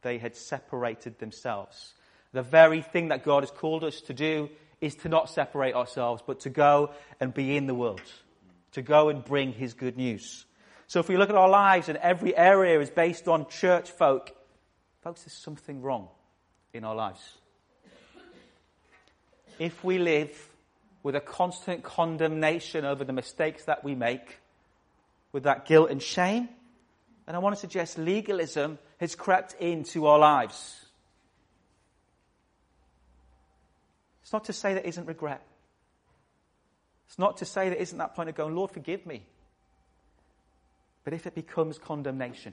They 0.00 0.16
had 0.16 0.34
separated 0.34 1.18
themselves. 1.18 1.92
The 2.32 2.40
very 2.40 2.80
thing 2.80 3.08
that 3.08 3.24
God 3.24 3.42
has 3.42 3.50
called 3.50 3.84
us 3.84 4.00
to 4.00 4.14
do 4.14 4.48
is 4.80 4.94
to 4.94 5.10
not 5.10 5.28
separate 5.28 5.74
ourselves, 5.74 6.22
but 6.26 6.40
to 6.40 6.48
go 6.48 6.92
and 7.20 7.34
be 7.34 7.54
in 7.54 7.66
the 7.66 7.74
world, 7.74 8.00
to 8.72 8.80
go 8.80 9.10
and 9.10 9.22
bring 9.22 9.52
His 9.52 9.74
good 9.74 9.98
news. 9.98 10.46
So 10.86 11.00
if 11.00 11.08
we 11.10 11.18
look 11.18 11.28
at 11.28 11.36
our 11.36 11.50
lives 11.50 11.90
and 11.90 11.98
every 11.98 12.34
area 12.34 12.80
is 12.80 12.88
based 12.88 13.28
on 13.28 13.46
church 13.50 13.90
folk, 13.90 14.34
folks, 15.08 15.22
there's 15.22 15.32
something 15.32 15.80
wrong 15.80 16.06
in 16.74 16.84
our 16.84 16.94
lives. 16.94 17.38
If 19.58 19.82
we 19.82 19.98
live 19.98 20.38
with 21.02 21.16
a 21.16 21.20
constant 21.20 21.82
condemnation 21.82 22.84
over 22.84 23.04
the 23.04 23.14
mistakes 23.14 23.64
that 23.64 23.82
we 23.82 23.94
make, 23.94 24.36
with 25.32 25.44
that 25.44 25.64
guilt 25.64 25.90
and 25.90 26.02
shame. 26.02 26.50
And 27.26 27.34
I 27.34 27.38
want 27.38 27.54
to 27.56 27.58
suggest 27.58 27.96
legalism 27.96 28.78
has 29.00 29.14
crept 29.14 29.54
into 29.54 30.06
our 30.06 30.18
lives. 30.18 30.84
It's 34.20 34.32
not 34.34 34.44
to 34.44 34.52
say 34.52 34.74
there 34.74 34.82
isn't 34.82 35.06
regret. 35.06 35.40
It's 37.06 37.18
not 37.18 37.38
to 37.38 37.46
say 37.46 37.70
there 37.70 37.78
isn't 37.78 37.96
that 37.96 38.14
point 38.14 38.28
of 38.28 38.34
going, 38.34 38.54
Lord, 38.54 38.72
forgive 38.72 39.06
me. 39.06 39.22
But 41.02 41.14
if 41.14 41.26
it 41.26 41.34
becomes 41.34 41.78
condemnation, 41.78 42.52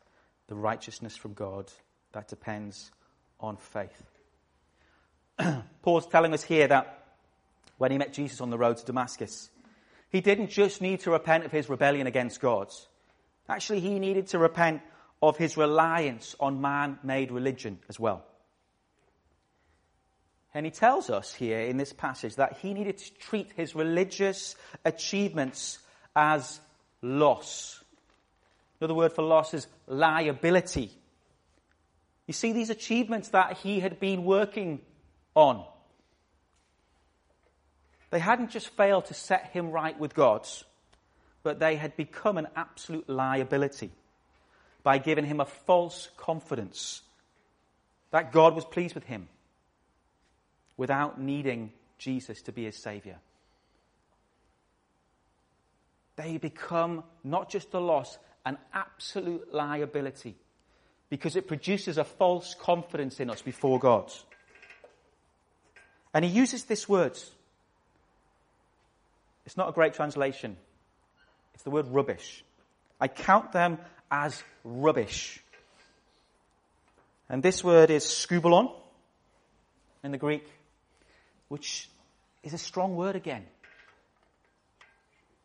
the 0.51 0.55
righteousness 0.57 1.15
from 1.15 1.31
God 1.31 1.71
that 2.11 2.27
depends 2.27 2.91
on 3.39 3.55
faith. 3.55 4.03
Paul's 5.81 6.07
telling 6.07 6.33
us 6.33 6.43
here 6.43 6.67
that 6.67 7.05
when 7.77 7.89
he 7.89 7.97
met 7.97 8.11
Jesus 8.11 8.41
on 8.41 8.49
the 8.49 8.57
road 8.57 8.75
to 8.75 8.85
Damascus, 8.85 9.49
He 10.09 10.19
didn't 10.19 10.49
just 10.49 10.81
need 10.81 10.99
to 11.01 11.11
repent 11.11 11.45
of 11.45 11.53
his 11.53 11.69
rebellion 11.69 12.05
against 12.05 12.41
God. 12.41 12.67
Actually, 13.47 13.79
he 13.79 13.97
needed 13.97 14.27
to 14.27 14.39
repent 14.39 14.81
of 15.21 15.37
his 15.37 15.55
reliance 15.55 16.35
on 16.37 16.59
man 16.59 16.99
made 17.01 17.31
religion 17.31 17.79
as 17.87 17.97
well. 17.97 18.25
And 20.53 20.65
he 20.65 20.71
tells 20.71 21.09
us 21.09 21.33
here 21.33 21.61
in 21.61 21.77
this 21.77 21.93
passage 21.93 22.35
that 22.35 22.57
he 22.57 22.73
needed 22.73 22.97
to 22.97 23.13
treat 23.13 23.53
his 23.55 23.73
religious 23.73 24.57
achievements 24.83 25.79
as 26.13 26.59
loss. 27.01 27.80
Another 28.81 28.95
word 28.95 29.13
for 29.13 29.21
loss 29.21 29.53
is 29.53 29.67
liability. 29.85 30.89
You 32.25 32.33
see, 32.33 32.51
these 32.51 32.71
achievements 32.71 33.29
that 33.29 33.57
he 33.57 33.79
had 33.79 33.99
been 33.99 34.25
working 34.25 34.81
on, 35.35 35.63
they 38.09 38.17
hadn't 38.17 38.49
just 38.49 38.69
failed 38.69 39.05
to 39.05 39.13
set 39.13 39.51
him 39.51 39.69
right 39.69 39.97
with 39.99 40.15
God, 40.15 40.47
but 41.43 41.59
they 41.59 41.75
had 41.75 41.95
become 41.95 42.39
an 42.39 42.47
absolute 42.55 43.07
liability 43.07 43.91
by 44.81 44.97
giving 44.97 45.25
him 45.25 45.39
a 45.39 45.45
false 45.45 46.09
confidence 46.17 47.03
that 48.09 48.31
God 48.31 48.55
was 48.55 48.65
pleased 48.65 48.95
with 48.95 49.03
him 49.03 49.27
without 50.75 51.21
needing 51.21 51.71
Jesus 51.99 52.41
to 52.43 52.51
be 52.51 52.65
his 52.65 52.75
Savior. 52.75 53.17
They 56.15 56.37
become 56.37 57.03
not 57.23 57.49
just 57.49 57.73
a 57.75 57.79
loss, 57.79 58.17
an 58.45 58.57
absolute 58.73 59.53
liability 59.53 60.35
because 61.09 61.35
it 61.35 61.47
produces 61.47 61.97
a 61.97 62.03
false 62.03 62.55
confidence 62.55 63.19
in 63.19 63.29
us 63.29 63.41
before 63.41 63.79
God. 63.79 64.11
And 66.13 66.25
he 66.25 66.31
uses 66.31 66.65
this 66.65 66.87
word. 66.87 67.17
It's 69.45 69.57
not 69.57 69.69
a 69.69 69.71
great 69.71 69.93
translation. 69.93 70.57
It's 71.53 71.63
the 71.63 71.69
word 71.69 71.87
rubbish. 71.87 72.43
I 72.99 73.07
count 73.07 73.51
them 73.51 73.77
as 74.09 74.41
rubbish. 74.63 75.39
And 77.29 77.41
this 77.41 77.63
word 77.63 77.89
is 77.89 78.03
skubalon 78.05 78.73
in 80.03 80.11
the 80.11 80.17
Greek, 80.17 80.45
which 81.47 81.89
is 82.43 82.53
a 82.53 82.57
strong 82.57 82.95
word 82.95 83.15
again. 83.15 83.45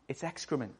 It's 0.07 0.23
excrement. 0.23 0.73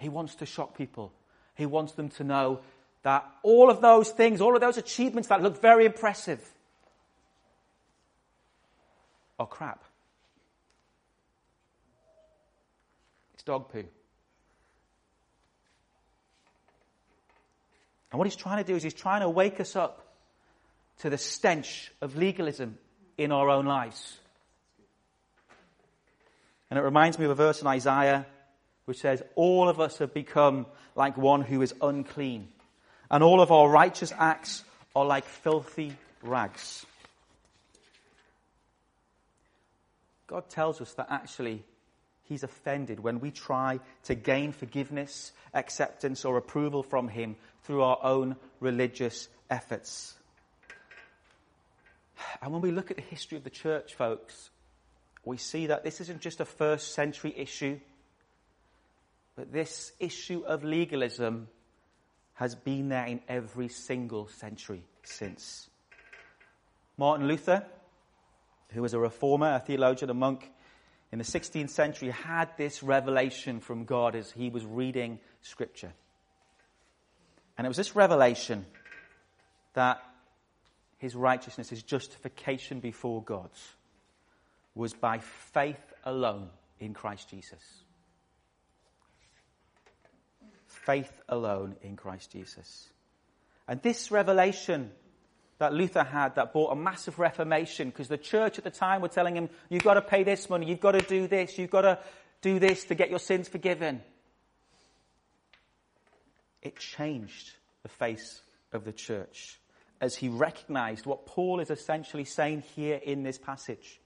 He 0.00 0.08
wants 0.08 0.36
to 0.36 0.46
shock 0.46 0.76
people. 0.76 1.12
He 1.54 1.66
wants 1.66 1.92
them 1.92 2.08
to 2.10 2.24
know 2.24 2.60
that 3.02 3.24
all 3.42 3.70
of 3.70 3.82
those 3.82 4.10
things, 4.10 4.40
all 4.40 4.54
of 4.54 4.62
those 4.62 4.78
achievements 4.78 5.28
that 5.28 5.42
look 5.42 5.60
very 5.60 5.84
impressive, 5.84 6.42
are 9.38 9.46
crap. 9.46 9.84
It's 13.34 13.42
dog 13.42 13.70
poo. 13.70 13.84
And 18.10 18.18
what 18.18 18.26
he's 18.26 18.36
trying 18.36 18.64
to 18.64 18.66
do 18.66 18.76
is 18.76 18.82
he's 18.82 18.94
trying 18.94 19.20
to 19.20 19.28
wake 19.28 19.60
us 19.60 19.76
up 19.76 20.06
to 21.00 21.10
the 21.10 21.18
stench 21.18 21.92
of 22.00 22.16
legalism 22.16 22.78
in 23.18 23.32
our 23.32 23.50
own 23.50 23.66
lives. 23.66 24.18
And 26.70 26.78
it 26.78 26.82
reminds 26.82 27.18
me 27.18 27.26
of 27.26 27.30
a 27.32 27.34
verse 27.34 27.60
in 27.60 27.66
Isaiah 27.66 28.24
which 28.90 28.98
says, 28.98 29.22
All 29.36 29.68
of 29.68 29.78
us 29.78 29.98
have 29.98 30.12
become 30.12 30.66
like 30.96 31.16
one 31.16 31.42
who 31.42 31.62
is 31.62 31.72
unclean, 31.80 32.48
and 33.08 33.22
all 33.22 33.40
of 33.40 33.52
our 33.52 33.68
righteous 33.68 34.12
acts 34.18 34.64
are 34.96 35.04
like 35.04 35.24
filthy 35.24 35.96
rags. 36.24 36.84
God 40.26 40.48
tells 40.48 40.80
us 40.80 40.92
that 40.94 41.06
actually 41.08 41.62
He's 42.24 42.42
offended 42.42 42.98
when 42.98 43.20
we 43.20 43.30
try 43.30 43.78
to 44.06 44.16
gain 44.16 44.50
forgiveness, 44.50 45.30
acceptance, 45.54 46.24
or 46.24 46.36
approval 46.36 46.82
from 46.82 47.06
Him 47.06 47.36
through 47.62 47.84
our 47.84 47.98
own 48.02 48.34
religious 48.58 49.28
efforts. 49.48 50.14
And 52.42 52.52
when 52.52 52.60
we 52.60 52.72
look 52.72 52.90
at 52.90 52.96
the 52.96 53.04
history 53.04 53.38
of 53.38 53.44
the 53.44 53.50
church, 53.50 53.94
folks, 53.94 54.50
we 55.24 55.36
see 55.36 55.68
that 55.68 55.84
this 55.84 56.00
isn't 56.00 56.22
just 56.22 56.40
a 56.40 56.44
first 56.44 56.92
century 56.92 57.32
issue, 57.36 57.78
but 59.40 59.52
this 59.52 59.92
issue 59.98 60.42
of 60.46 60.64
legalism 60.64 61.48
has 62.34 62.54
been 62.54 62.90
there 62.90 63.06
in 63.06 63.22
every 63.26 63.68
single 63.68 64.28
century 64.28 64.82
since. 65.02 65.70
Martin 66.98 67.26
Luther, 67.26 67.64
who 68.72 68.82
was 68.82 68.92
a 68.92 68.98
reformer, 68.98 69.54
a 69.54 69.58
theologian, 69.58 70.10
a 70.10 70.14
monk 70.14 70.52
in 71.10 71.18
the 71.18 71.24
16th 71.24 71.70
century, 71.70 72.10
had 72.10 72.54
this 72.58 72.82
revelation 72.82 73.60
from 73.60 73.86
God 73.86 74.14
as 74.14 74.30
he 74.30 74.50
was 74.50 74.66
reading 74.66 75.18
Scripture. 75.40 75.94
And 77.56 77.66
it 77.66 77.68
was 77.68 77.78
this 77.78 77.96
revelation 77.96 78.66
that 79.72 80.02
his 80.98 81.14
righteousness, 81.14 81.70
his 81.70 81.82
justification 81.82 82.80
before 82.80 83.22
God, 83.22 83.48
was 84.74 84.92
by 84.92 85.16
faith 85.16 85.94
alone 86.04 86.50
in 86.78 86.92
Christ 86.92 87.30
Jesus. 87.30 87.84
Faith 90.84 91.20
alone 91.28 91.76
in 91.82 91.96
Christ 91.96 92.32
Jesus. 92.32 92.88
And 93.68 93.80
this 93.82 94.10
revelation 94.10 94.90
that 95.58 95.74
Luther 95.74 96.02
had 96.02 96.36
that 96.36 96.52
brought 96.52 96.72
a 96.72 96.74
massive 96.74 97.18
reformation 97.18 97.90
because 97.90 98.08
the 98.08 98.16
church 98.18 98.56
at 98.58 98.64
the 98.64 98.70
time 98.70 99.02
were 99.02 99.08
telling 99.08 99.36
him, 99.36 99.50
you've 99.68 99.84
got 99.84 99.94
to 99.94 100.02
pay 100.02 100.22
this 100.22 100.48
money, 100.48 100.66
you've 100.66 100.80
got 100.80 100.92
to 100.92 101.02
do 101.02 101.28
this, 101.28 101.58
you've 101.58 101.70
got 101.70 101.82
to 101.82 101.98
do 102.40 102.58
this 102.58 102.84
to 102.84 102.94
get 102.94 103.10
your 103.10 103.18
sins 103.18 103.46
forgiven. 103.46 104.00
It 106.62 106.78
changed 106.78 107.52
the 107.82 107.90
face 107.90 108.40
of 108.72 108.84
the 108.84 108.92
church 108.92 109.58
as 110.00 110.16
he 110.16 110.30
recognized 110.30 111.04
what 111.04 111.26
Paul 111.26 111.60
is 111.60 111.70
essentially 111.70 112.24
saying 112.24 112.64
here 112.74 112.96
in 112.96 113.22
this 113.22 113.36
passage. 113.36 114.00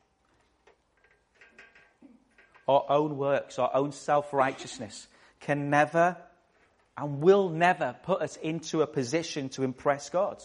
Our 2.67 2.85
own 2.89 3.17
works, 3.17 3.59
our 3.59 3.71
own 3.75 3.93
self 3.93 4.33
righteousness 4.33 5.07
can 5.41 5.71
never 5.71 6.17
and 6.97 7.21
will 7.21 7.49
never 7.49 7.97
put 8.03 8.23
us 8.23 8.37
into 8.37 8.83
a 8.83 8.87
position 8.87 9.49
to 9.51 9.63
impress 9.63 10.11
God. 10.11 10.43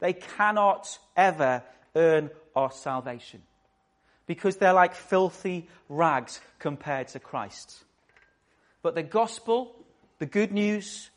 They 0.00 0.12
cannot 0.12 0.98
ever 1.16 1.62
earn 1.94 2.30
our 2.54 2.70
salvation 2.70 3.42
because 4.26 4.56
they're 4.56 4.72
like 4.72 4.94
filthy 4.94 5.68
rags 5.88 6.40
compared 6.58 7.08
to 7.08 7.20
Christ. 7.20 7.84
But 8.82 8.94
the 8.94 9.02
gospel, 9.02 9.74
the 10.18 10.26
good 10.26 10.52
news, 10.52 11.10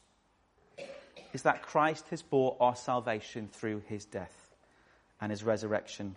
is 1.33 1.43
that 1.43 1.61
Christ 1.61 2.07
has 2.09 2.21
bought 2.21 2.57
our 2.59 2.75
salvation 2.75 3.49
through 3.51 3.83
his 3.87 4.05
death 4.05 4.35
and 5.21 5.31
his 5.31 5.43
resurrection 5.43 6.15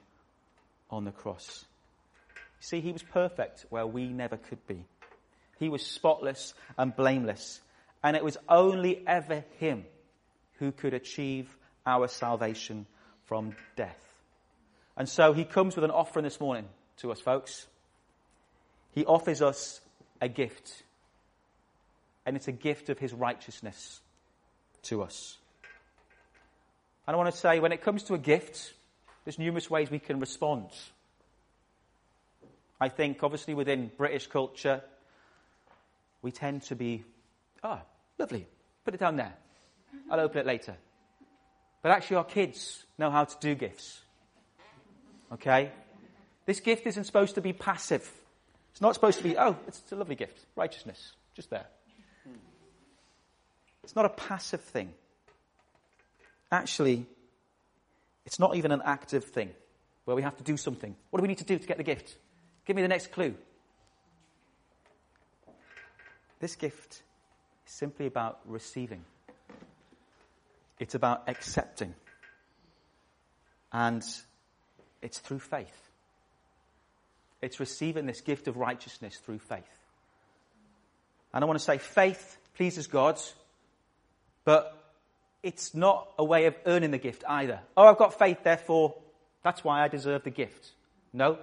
on 0.90 1.04
the 1.04 1.10
cross. 1.10 1.64
You 2.34 2.66
see, 2.66 2.80
he 2.80 2.92
was 2.92 3.02
perfect 3.02 3.66
where 3.70 3.86
we 3.86 4.08
never 4.08 4.36
could 4.36 4.64
be. 4.66 4.84
He 5.58 5.68
was 5.68 5.84
spotless 5.84 6.54
and 6.78 6.94
blameless. 6.94 7.60
And 8.02 8.16
it 8.16 8.24
was 8.24 8.36
only 8.48 9.06
ever 9.06 9.44
him 9.58 9.84
who 10.58 10.72
could 10.72 10.94
achieve 10.94 11.56
our 11.86 12.08
salvation 12.08 12.86
from 13.26 13.54
death. 13.76 13.98
And 14.96 15.08
so 15.08 15.32
he 15.32 15.44
comes 15.44 15.74
with 15.76 15.84
an 15.84 15.90
offering 15.90 16.24
this 16.24 16.40
morning 16.40 16.66
to 16.98 17.12
us, 17.12 17.20
folks. 17.20 17.66
He 18.92 19.04
offers 19.04 19.40
us 19.40 19.80
a 20.20 20.28
gift. 20.28 20.82
And 22.26 22.36
it's 22.36 22.48
a 22.48 22.52
gift 22.52 22.90
of 22.90 22.98
his 22.98 23.12
righteousness 23.12 24.00
to 24.84 25.02
us. 25.02 25.38
And 27.06 27.14
I 27.14 27.18
want 27.18 27.32
to 27.32 27.40
say, 27.40 27.58
when 27.58 27.72
it 27.72 27.82
comes 27.82 28.04
to 28.04 28.14
a 28.14 28.18
gift, 28.18 28.74
there's 29.24 29.38
numerous 29.38 29.70
ways 29.70 29.90
we 29.90 29.98
can 29.98 30.20
respond. 30.20 30.66
I 32.80 32.88
think, 32.88 33.22
obviously, 33.22 33.54
within 33.54 33.90
British 33.96 34.26
culture, 34.26 34.82
we 36.20 36.30
tend 36.30 36.62
to 36.64 36.76
be, 36.76 37.04
oh, 37.64 37.80
lovely, 38.22 38.46
put 38.84 38.94
it 38.94 39.00
down 39.00 39.16
there. 39.16 39.34
I'll 40.10 40.20
open 40.20 40.38
it 40.38 40.46
later. 40.46 40.76
But 41.82 41.90
actually, 41.90 42.16
our 42.18 42.24
kids 42.24 42.84
know 42.96 43.10
how 43.10 43.24
to 43.24 43.36
do 43.40 43.54
gifts. 43.54 44.00
Okay? 45.32 45.72
This 46.46 46.60
gift 46.60 46.86
isn't 46.86 47.04
supposed 47.04 47.34
to 47.34 47.40
be 47.40 47.52
passive. 47.52 48.08
It's 48.70 48.80
not 48.80 48.94
supposed 48.94 49.18
to 49.18 49.24
be, 49.24 49.36
oh, 49.36 49.56
it's 49.66 49.82
a 49.90 49.96
lovely 49.96 50.14
gift. 50.14 50.38
Righteousness. 50.54 51.12
Just 51.34 51.50
there. 51.50 51.66
It's 53.82 53.96
not 53.96 54.04
a 54.04 54.10
passive 54.10 54.60
thing. 54.60 54.92
Actually, 56.50 57.06
it's 58.24 58.38
not 58.38 58.54
even 58.54 58.70
an 58.70 58.82
active 58.84 59.24
thing 59.24 59.50
where 60.04 60.14
we 60.14 60.22
have 60.22 60.36
to 60.36 60.44
do 60.44 60.56
something. 60.56 60.94
What 61.10 61.18
do 61.18 61.22
we 61.22 61.28
need 61.28 61.38
to 61.38 61.44
do 61.44 61.58
to 61.58 61.66
get 61.66 61.78
the 61.78 61.82
gift? 61.82 62.16
Give 62.66 62.76
me 62.76 62.82
the 62.82 62.88
next 62.88 63.10
clue. 63.10 63.34
This 66.38 66.54
gift 66.54 67.02
simply 67.72 68.06
about 68.06 68.40
receiving. 68.44 69.04
It's 70.78 70.94
about 70.94 71.24
accepting. 71.28 71.94
And 73.72 74.02
it's 75.00 75.18
through 75.18 75.38
faith. 75.38 75.90
It's 77.40 77.58
receiving 77.58 78.06
this 78.06 78.20
gift 78.20 78.46
of 78.46 78.56
righteousness 78.56 79.16
through 79.16 79.38
faith. 79.38 79.62
And 81.32 81.42
I 81.42 81.46
want 81.46 81.58
to 81.58 81.64
say 81.64 81.78
faith 81.78 82.38
pleases 82.56 82.86
God, 82.86 83.18
but 84.44 84.76
it's 85.42 85.74
not 85.74 86.08
a 86.18 86.24
way 86.24 86.46
of 86.46 86.54
earning 86.66 86.90
the 86.90 86.98
gift 86.98 87.24
either. 87.26 87.60
Oh, 87.76 87.86
I've 87.86 87.98
got 87.98 88.18
faith, 88.18 88.44
therefore 88.44 88.94
that's 89.42 89.64
why 89.64 89.82
I 89.82 89.88
deserve 89.88 90.24
the 90.24 90.30
gift. 90.30 90.70
No. 91.12 91.38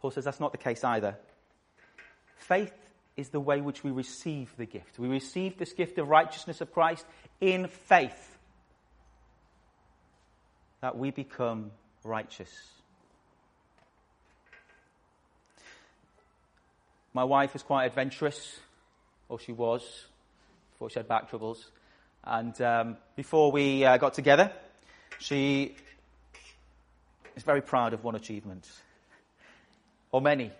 Paul 0.00 0.12
says 0.12 0.24
that's 0.24 0.40
not 0.40 0.52
the 0.52 0.58
case 0.58 0.84
either. 0.84 1.16
Faith 2.36 2.72
is 3.16 3.28
the 3.30 3.40
way 3.40 3.60
which 3.60 3.84
we 3.84 3.90
receive 3.90 4.54
the 4.56 4.66
gift. 4.66 4.98
We 4.98 5.08
receive 5.08 5.58
this 5.58 5.72
gift 5.72 5.98
of 5.98 6.08
righteousness 6.08 6.60
of 6.60 6.72
Christ 6.72 7.04
in 7.40 7.68
faith 7.68 8.38
that 10.80 10.96
we 10.96 11.10
become 11.10 11.70
righteous. 12.04 12.50
My 17.12 17.24
wife 17.24 17.56
is 17.56 17.62
quite 17.62 17.86
adventurous, 17.86 18.56
or 19.28 19.40
she 19.40 19.52
was, 19.52 19.82
before 20.72 20.90
she 20.90 20.98
had 20.98 21.08
back 21.08 21.28
troubles. 21.28 21.70
And 22.22 22.58
um, 22.62 22.96
before 23.16 23.50
we 23.50 23.84
uh, 23.84 23.96
got 23.96 24.14
together, 24.14 24.52
she 25.18 25.74
is 27.34 27.42
very 27.42 27.62
proud 27.62 27.92
of 27.94 28.04
one 28.04 28.14
achievement, 28.14 28.68
or 30.12 30.20
many, 30.20 30.52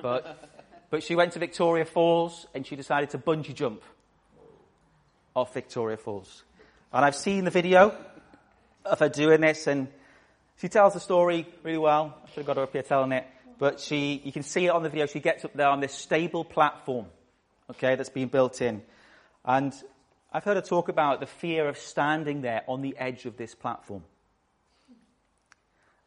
but, 0.00 0.53
but 0.90 1.02
she 1.02 1.16
went 1.16 1.32
to 1.32 1.38
Victoria 1.38 1.84
Falls 1.84 2.46
and 2.54 2.66
she 2.66 2.76
decided 2.76 3.10
to 3.10 3.18
bungee 3.18 3.54
jump 3.54 3.82
off 5.34 5.52
Victoria 5.54 5.96
Falls. 5.96 6.44
And 6.92 7.04
I've 7.04 7.16
seen 7.16 7.44
the 7.44 7.50
video 7.50 7.96
of 8.84 9.00
her 9.00 9.08
doing 9.08 9.40
this, 9.40 9.66
and 9.66 9.88
she 10.58 10.68
tells 10.68 10.94
the 10.94 11.00
story 11.00 11.46
really 11.62 11.78
well. 11.78 12.16
I 12.22 12.28
should 12.28 12.36
have 12.36 12.46
got 12.46 12.56
her 12.56 12.62
up 12.62 12.72
here 12.72 12.82
telling 12.82 13.12
it. 13.12 13.26
But 13.58 13.80
she, 13.80 14.20
you 14.24 14.32
can 14.32 14.42
see 14.42 14.66
it 14.66 14.70
on 14.70 14.82
the 14.82 14.88
video. 14.88 15.06
She 15.06 15.20
gets 15.20 15.44
up 15.44 15.54
there 15.54 15.68
on 15.68 15.80
this 15.80 15.92
stable 15.92 16.44
platform, 16.44 17.06
okay, 17.70 17.94
that's 17.94 18.10
been 18.10 18.28
built 18.28 18.60
in. 18.60 18.82
And 19.44 19.72
I've 20.32 20.44
heard 20.44 20.56
her 20.56 20.62
talk 20.62 20.88
about 20.88 21.20
the 21.20 21.26
fear 21.26 21.68
of 21.68 21.78
standing 21.78 22.42
there 22.42 22.62
on 22.66 22.82
the 22.82 22.96
edge 22.96 23.26
of 23.26 23.36
this 23.36 23.54
platform. 23.54 24.04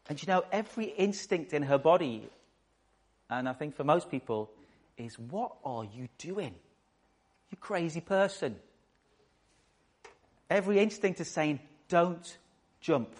And 0.10 0.22
you 0.22 0.28
know, 0.28 0.44
every 0.52 0.86
instinct 0.86 1.54
in 1.54 1.64
her 1.64 1.78
body, 1.78 2.30
and 3.30 3.48
I 3.48 3.54
think 3.54 3.76
for 3.76 3.84
most 3.84 4.10
people, 4.10 4.50
is 4.98 5.18
what 5.18 5.54
are 5.64 5.84
you 5.84 6.08
doing? 6.18 6.56
You 7.52 7.58
crazy 7.60 8.02
person. 8.02 8.56
Every 10.50 10.80
instinct 10.80 11.20
is 11.20 11.30
saying, 11.30 11.60
don't 11.90 12.38
jump. 12.82 13.16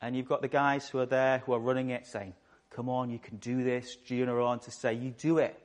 And 0.00 0.16
you've 0.16 0.28
got 0.28 0.42
the 0.42 0.48
guys 0.48 0.88
who 0.88 0.98
are 0.98 1.06
there 1.06 1.38
who 1.38 1.52
are 1.52 1.58
running 1.58 1.90
it 1.90 2.06
saying, 2.06 2.34
come 2.70 2.88
on, 2.88 3.10
you 3.10 3.18
can 3.18 3.36
do 3.38 3.64
this. 3.64 3.96
Gina 3.96 4.34
on 4.42 4.60
to 4.60 4.70
say, 4.70 4.94
you 4.94 5.10
do 5.10 5.38
it. 5.38 5.58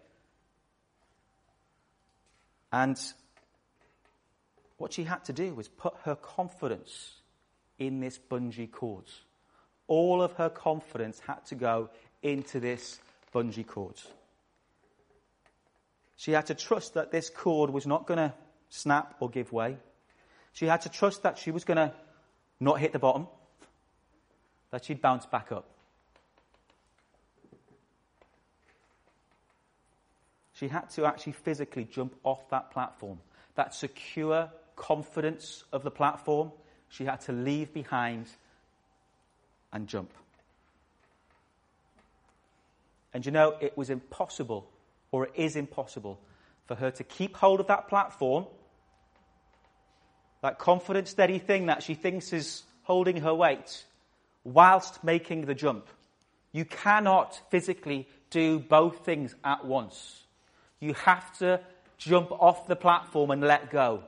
And 2.72 2.98
what 4.78 4.94
she 4.94 5.04
had 5.04 5.26
to 5.26 5.34
do 5.34 5.54
was 5.54 5.68
put 5.68 5.94
her 6.06 6.16
confidence 6.16 7.16
in 7.78 8.00
this 8.00 8.18
bungee 8.18 8.72
cord. 8.72 9.04
All 9.88 10.22
of 10.24 10.34
her 10.34 10.50
confidence 10.50 11.20
had 11.20 11.46
to 11.48 11.56
go 11.56 11.90
into 12.24 12.60
this 12.60 13.00
bungee 13.34 13.66
cords. 13.66 14.08
She 16.18 16.32
had 16.32 16.48
to 16.48 16.56
trust 16.56 16.94
that 16.94 17.12
this 17.12 17.30
cord 17.30 17.72
was 17.72 17.88
not 17.88 18.06
going 18.06 18.20
to 18.20 18.34
snap 18.70 19.16
or 19.20 19.30
give 19.30 19.52
way. 19.52 19.78
She 20.54 20.66
had 20.66 20.82
to 20.82 20.90
trust 20.90 21.24
that 21.24 21.38
she 21.38 21.52
was 21.52 21.64
going 21.64 21.78
to 21.78 21.94
not 22.60 22.80
hit 22.80 22.94
the 22.94 23.00
bottom, 23.00 23.28
that 24.70 24.86
she'd 24.86 25.02
bounce 25.02 25.26
back 25.26 25.52
up. 25.52 25.66
She 30.54 30.68
had 30.68 30.92
to 30.92 31.06
actually 31.06 31.34
physically 31.34 31.86
jump 31.86 32.16
off 32.24 32.50
that 32.52 32.70
platform. 32.70 33.20
That 33.56 33.74
secure 33.74 34.52
confidence 34.76 35.64
of 35.74 35.84
the 35.84 35.92
platform 35.92 36.52
she 36.90 37.06
had 37.06 37.22
to 37.22 37.32
leave 37.32 37.74
behind 37.74 38.28
and 39.74 39.88
jump. 39.88 40.12
And 43.14 43.26
you 43.26 43.32
know, 43.32 43.56
it 43.60 43.78
was 43.78 43.90
impossible, 43.90 44.70
or 45.12 45.26
it 45.26 45.34
is 45.36 45.56
impossible, 45.56 46.20
for 46.66 46.76
her 46.76 46.92
to 46.92 47.04
keep 47.04 47.36
hold 47.36 47.60
of 47.60 47.68
that 47.68 47.88
platform, 47.88 48.46
that 50.42 50.58
confident, 50.58 51.08
steady 51.08 51.40
thing 51.40 51.68
that 51.68 51.84
she 51.84 51.94
thinks 51.94 52.34
is 52.34 52.64
holding 52.84 53.18
her 53.18 53.34
weight, 53.34 53.86
whilst 54.44 55.04
making 55.04 55.46
the 55.46 55.54
jump. 55.54 55.88
You 56.52 56.66
cannot 56.66 57.40
physically 57.50 58.08
do 58.30 58.60
both 58.60 59.06
things 59.06 59.36
at 59.44 59.66
once. 59.66 60.24
You 60.80 60.94
have 60.94 61.38
to 61.40 61.62
jump 61.98 62.32
off 62.32 62.68
the 62.68 62.76
platform 62.76 63.32
and 63.32 63.42
let 63.42 63.70
go 63.70 64.04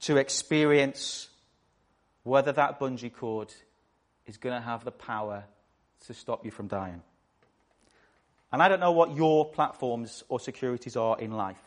to 0.00 0.16
experience 0.16 1.28
whether 2.22 2.52
that 2.52 2.80
bungee 2.80 3.12
cord 3.12 3.52
is 4.26 4.36
going 4.36 4.54
to 4.54 4.66
have 4.66 4.84
the 4.84 4.90
power 4.90 5.44
to 6.06 6.14
stop 6.14 6.44
you 6.44 6.50
from 6.50 6.68
dying. 6.68 7.02
And 8.52 8.62
I 8.62 8.68
don't 8.68 8.80
know 8.80 8.92
what 8.92 9.14
your 9.14 9.50
platforms 9.50 10.24
or 10.28 10.40
securities 10.40 10.96
are 10.96 11.18
in 11.18 11.32
life. 11.32 11.62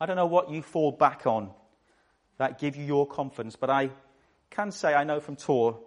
I 0.00 0.06
don't 0.06 0.16
know 0.16 0.26
what 0.26 0.50
you 0.50 0.62
fall 0.62 0.92
back 0.92 1.26
on 1.26 1.50
that 2.38 2.58
give 2.58 2.74
you 2.74 2.84
your 2.84 3.06
confidence, 3.06 3.56
but 3.56 3.68
I 3.68 3.90
can 4.48 4.72
say 4.72 4.94
I 4.94 5.04
know 5.04 5.20
from 5.20 5.36
Tor 5.36 5.78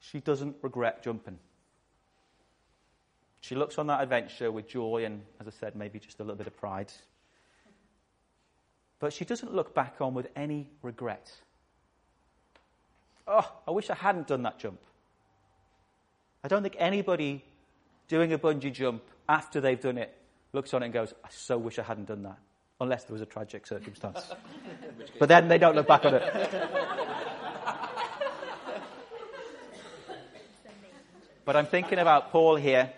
she 0.00 0.18
doesn't 0.18 0.56
regret 0.62 1.04
jumping. 1.04 1.38
She 3.40 3.54
looks 3.54 3.78
on 3.78 3.86
that 3.86 4.02
adventure 4.02 4.50
with 4.50 4.68
joy 4.68 5.04
and, 5.04 5.22
as 5.40 5.46
I 5.46 5.50
said, 5.50 5.76
maybe 5.76 5.98
just 5.98 6.20
a 6.20 6.22
little 6.24 6.36
bit 6.36 6.46
of 6.46 6.56
pride. 6.56 6.92
But 8.98 9.12
she 9.12 9.24
doesn't 9.24 9.54
look 9.54 9.74
back 9.74 9.96
on 10.00 10.12
with 10.14 10.28
any 10.36 10.68
regret. 10.82 11.32
Oh, 13.26 13.50
I 13.66 13.70
wish 13.70 13.88
I 13.88 13.94
hadn't 13.94 14.26
done 14.26 14.42
that 14.42 14.58
jump. 14.58 14.80
I 16.42 16.48
don't 16.48 16.62
think 16.62 16.76
anybody 16.78 17.44
doing 18.08 18.32
a 18.32 18.38
bungee 18.38 18.72
jump 18.72 19.02
after 19.30 19.60
they've 19.60 19.80
done 19.80 19.96
it 19.96 20.12
looks 20.52 20.74
on 20.74 20.82
it 20.82 20.86
and 20.86 20.94
goes, 20.94 21.14
I 21.24 21.28
so 21.30 21.56
wish 21.56 21.78
I 21.78 21.82
hadn't 21.82 22.08
done 22.08 22.24
that. 22.24 22.38
Unless 22.80 23.04
there 23.04 23.12
was 23.12 23.22
a 23.22 23.26
tragic 23.26 23.66
circumstance. 23.66 24.20
but 25.20 25.28
then 25.28 25.46
they 25.46 25.58
don't 25.58 25.76
look 25.76 25.86
back 25.86 26.04
on 26.04 26.14
it. 26.14 26.50
but 31.44 31.56
I'm 31.56 31.66
thinking 31.66 31.98
about 31.98 32.32
Paul 32.32 32.56
here. 32.56 32.92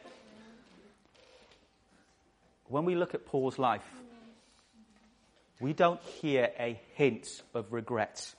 When 2.69 2.87
we 2.87 2.95
look 2.95 3.15
at 3.15 3.27
Paul's 3.27 3.59
life, 3.59 3.87
we 5.61 5.75
don't 5.75 6.01
hear 6.01 6.51
a 6.59 6.81
hint 6.95 7.43
of 7.53 7.73
regret 7.73 8.35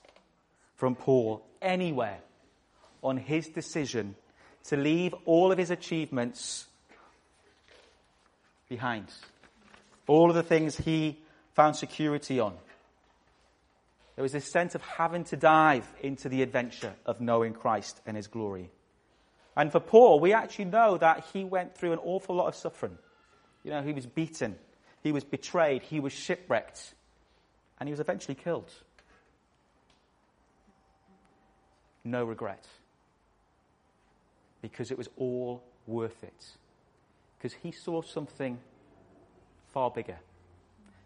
from 0.76 0.96
Paul 0.96 1.46
anywhere 1.62 2.18
on 3.04 3.18
his 3.18 3.50
decision 3.50 4.16
to 4.66 4.78
leave 4.78 5.14
all 5.26 5.52
of 5.52 5.60
his 5.60 5.70
achievements 5.70 6.66
behind. 8.74 9.06
All 10.08 10.30
of 10.30 10.36
the 10.36 10.42
things 10.42 10.76
he 10.76 11.20
found 11.54 11.76
security 11.76 12.40
on. 12.40 12.56
There 14.16 14.24
was 14.24 14.32
this 14.32 14.52
sense 14.52 14.74
of 14.74 14.82
having 14.82 15.26
to 15.26 15.38
dive 15.38 15.88
into 16.02 16.28
the 16.28 16.42
adventure 16.42 16.94
of 17.06 17.22
knowing 17.22 17.54
Christ 17.54 18.02
and 18.08 18.18
his 18.18 18.26
glory. 18.26 18.72
And 19.56 19.72
for 19.72 19.80
Paul, 19.80 20.20
we 20.20 20.34
actually 20.34 20.66
know 20.66 20.98
that 20.98 21.26
he 21.34 21.44
went 21.44 21.78
through 21.78 21.94
an 21.94 22.00
awful 22.00 22.36
lot 22.36 22.48
of 22.48 22.56
suffering. 22.56 22.98
You 23.64 23.70
know, 23.70 23.84
he 23.84 23.94
was 23.94 24.08
beaten, 24.08 24.56
he 25.04 25.12
was 25.12 25.24
betrayed, 25.24 25.84
he 25.84 26.00
was 26.00 26.12
shipwrecked 26.12 26.96
and 27.80 27.88
he 27.88 27.92
was 27.92 28.00
eventually 28.00 28.36
killed. 28.36 28.72
No 32.04 32.24
regret. 32.24 32.66
Because 34.64 34.90
it 34.90 34.98
was 34.98 35.10
all 35.16 35.64
worth 35.86 36.24
it. 36.24 36.46
Because 37.44 37.58
he 37.62 37.74
saw 37.74 38.02
something 38.02 38.58
far 39.74 39.92
bigger. 39.92 40.18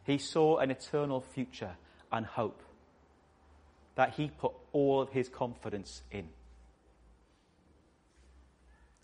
He 0.03 0.19
saw 0.19 0.57
an 0.57 0.69
eternal 0.69 1.19
future 1.19 1.71
and 2.11 2.27
hope 2.27 2.61
that 3.95 4.13
he 4.13 4.29
put 4.29 4.51
all 4.71 5.01
of 5.01 5.09
his 5.09 5.29
confidence 5.29 6.03
in. 6.11 6.29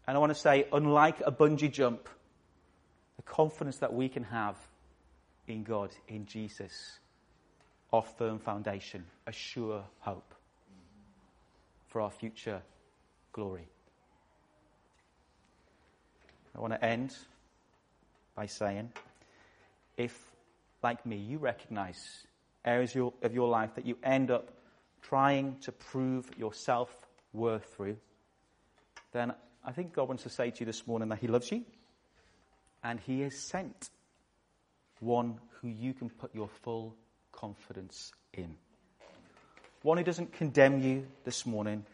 And 0.05 0.15
I 0.15 0.19
want 0.19 0.29
to 0.29 0.39
say, 0.39 0.67
unlike 0.71 1.21
a 1.25 1.31
bungee 1.31 1.71
jump, 1.71 2.07
the 3.15 3.23
confidence 3.23 3.77
that 3.79 3.91
we 3.91 4.09
can 4.09 4.25
have 4.25 4.55
in 5.47 5.63
God, 5.63 5.89
in 6.07 6.27
Jesus, 6.27 6.99
of 7.91 8.07
firm 8.15 8.37
foundation, 8.37 9.05
a 9.25 9.31
sure 9.31 9.83
hope 10.01 10.35
for 11.87 11.99
our 11.99 12.11
future 12.11 12.61
glory. 13.31 13.72
I 16.55 16.59
want 16.59 16.73
to 16.73 16.83
end 16.83 17.15
by 18.35 18.45
saying 18.45 18.91
if, 19.97 20.17
like 20.81 21.05
me, 21.05 21.17
you 21.17 21.37
recognize 21.37 22.25
areas 22.65 22.95
of 22.95 23.33
your 23.33 23.49
life 23.49 23.75
that 23.75 23.85
you 23.85 23.97
end 24.03 24.31
up 24.31 24.49
trying 25.01 25.57
to 25.61 25.71
prove 25.71 26.29
your 26.37 26.53
self 26.53 26.95
worth 27.33 27.73
through, 27.75 27.97
then 29.11 29.33
I 29.65 29.71
think 29.71 29.93
God 29.93 30.07
wants 30.07 30.23
to 30.23 30.29
say 30.29 30.51
to 30.51 30.59
you 30.61 30.65
this 30.65 30.87
morning 30.87 31.09
that 31.09 31.19
He 31.19 31.27
loves 31.27 31.51
you 31.51 31.63
and 32.83 32.99
He 32.99 33.21
has 33.21 33.37
sent 33.37 33.89
one 34.99 35.39
who 35.61 35.67
you 35.67 35.93
can 35.93 36.09
put 36.09 36.33
your 36.33 36.47
full 36.47 36.95
confidence 37.31 38.11
in. 38.33 38.55
One 39.81 39.97
who 39.97 40.03
doesn't 40.03 40.33
condemn 40.33 40.81
you 40.81 41.07
this 41.25 41.45
morning, 41.45 41.85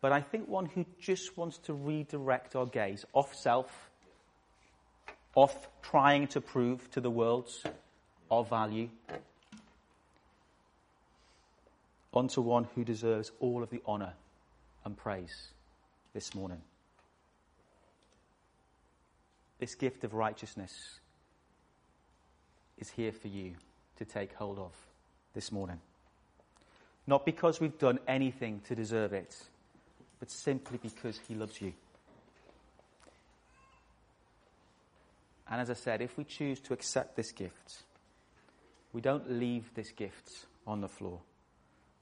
but 0.00 0.12
I 0.12 0.20
think 0.20 0.48
one 0.48 0.66
who 0.66 0.84
just 1.00 1.36
wants 1.36 1.58
to 1.58 1.74
redirect 1.74 2.56
our 2.56 2.66
gaze 2.66 3.04
off 3.12 3.34
self, 3.34 3.89
off 5.34 5.68
trying 5.82 6.26
to 6.28 6.40
prove 6.40 6.90
to 6.90 7.00
the 7.00 7.10
world 7.10 7.50
our 8.30 8.44
value, 8.44 8.88
onto 12.12 12.40
one 12.40 12.66
who 12.74 12.84
deserves 12.84 13.30
all 13.40 13.62
of 13.62 13.70
the 13.70 13.80
honor 13.86 14.12
and 14.84 14.96
praise 14.96 15.48
this 16.12 16.34
morning. 16.34 16.60
This 19.58 19.74
gift 19.74 20.04
of 20.04 20.14
righteousness 20.14 21.00
is 22.78 22.90
here 22.90 23.12
for 23.12 23.28
you 23.28 23.54
to 23.96 24.04
take 24.04 24.32
hold 24.34 24.58
of 24.58 24.72
this 25.34 25.52
morning. 25.52 25.78
Not 27.06 27.24
because 27.24 27.60
we've 27.60 27.78
done 27.78 27.98
anything 28.08 28.62
to 28.66 28.74
deserve 28.74 29.12
it, 29.12 29.36
but 30.18 30.30
simply 30.30 30.78
because 30.82 31.20
He 31.28 31.34
loves 31.34 31.60
you. 31.60 31.72
And 35.50 35.60
as 35.60 35.68
I 35.68 35.74
said, 35.74 36.00
if 36.00 36.16
we 36.16 36.24
choose 36.24 36.60
to 36.60 36.72
accept 36.72 37.16
this 37.16 37.32
gift, 37.32 37.82
we 38.92 39.00
don't 39.00 39.30
leave 39.30 39.74
this 39.74 39.90
gift 39.90 40.46
on 40.66 40.80
the 40.80 40.88
floor. 40.88 41.20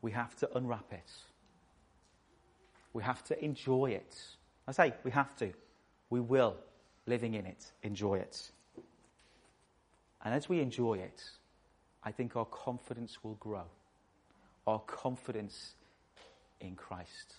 We 0.02 0.12
have 0.12 0.36
to 0.36 0.56
unwrap 0.56 0.92
it. 0.92 1.10
We 2.92 3.02
have 3.02 3.24
to 3.24 3.44
enjoy 3.44 3.92
it. 3.92 4.16
I 4.66 4.72
say, 4.72 4.94
we 5.02 5.10
have 5.12 5.34
to. 5.36 5.52
We 6.10 6.20
will 6.20 6.56
living 7.06 7.34
in 7.34 7.46
it, 7.46 7.72
enjoy 7.82 8.16
it. 8.16 8.50
And 10.22 10.34
as 10.34 10.48
we 10.48 10.60
enjoy 10.60 10.94
it, 10.94 11.22
I 12.04 12.12
think 12.12 12.36
our 12.36 12.44
confidence 12.44 13.24
will 13.24 13.34
grow. 13.34 13.64
Our 14.66 14.80
confidence 14.80 15.74
in 16.60 16.74
Christ. 16.74 17.34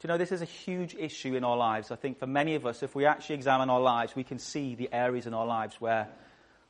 Do 0.00 0.08
you 0.08 0.14
know, 0.14 0.16
this 0.16 0.32
is 0.32 0.40
a 0.40 0.46
huge 0.46 0.94
issue 0.94 1.34
in 1.34 1.44
our 1.44 1.58
lives. 1.58 1.90
I 1.90 1.96
think 1.96 2.18
for 2.18 2.26
many 2.26 2.54
of 2.54 2.64
us, 2.64 2.82
if 2.82 2.94
we 2.94 3.04
actually 3.04 3.34
examine 3.34 3.68
our 3.68 3.80
lives, 3.80 4.16
we 4.16 4.24
can 4.24 4.38
see 4.38 4.74
the 4.74 4.88
areas 4.90 5.26
in 5.26 5.34
our 5.34 5.44
lives 5.44 5.78
where 5.78 6.08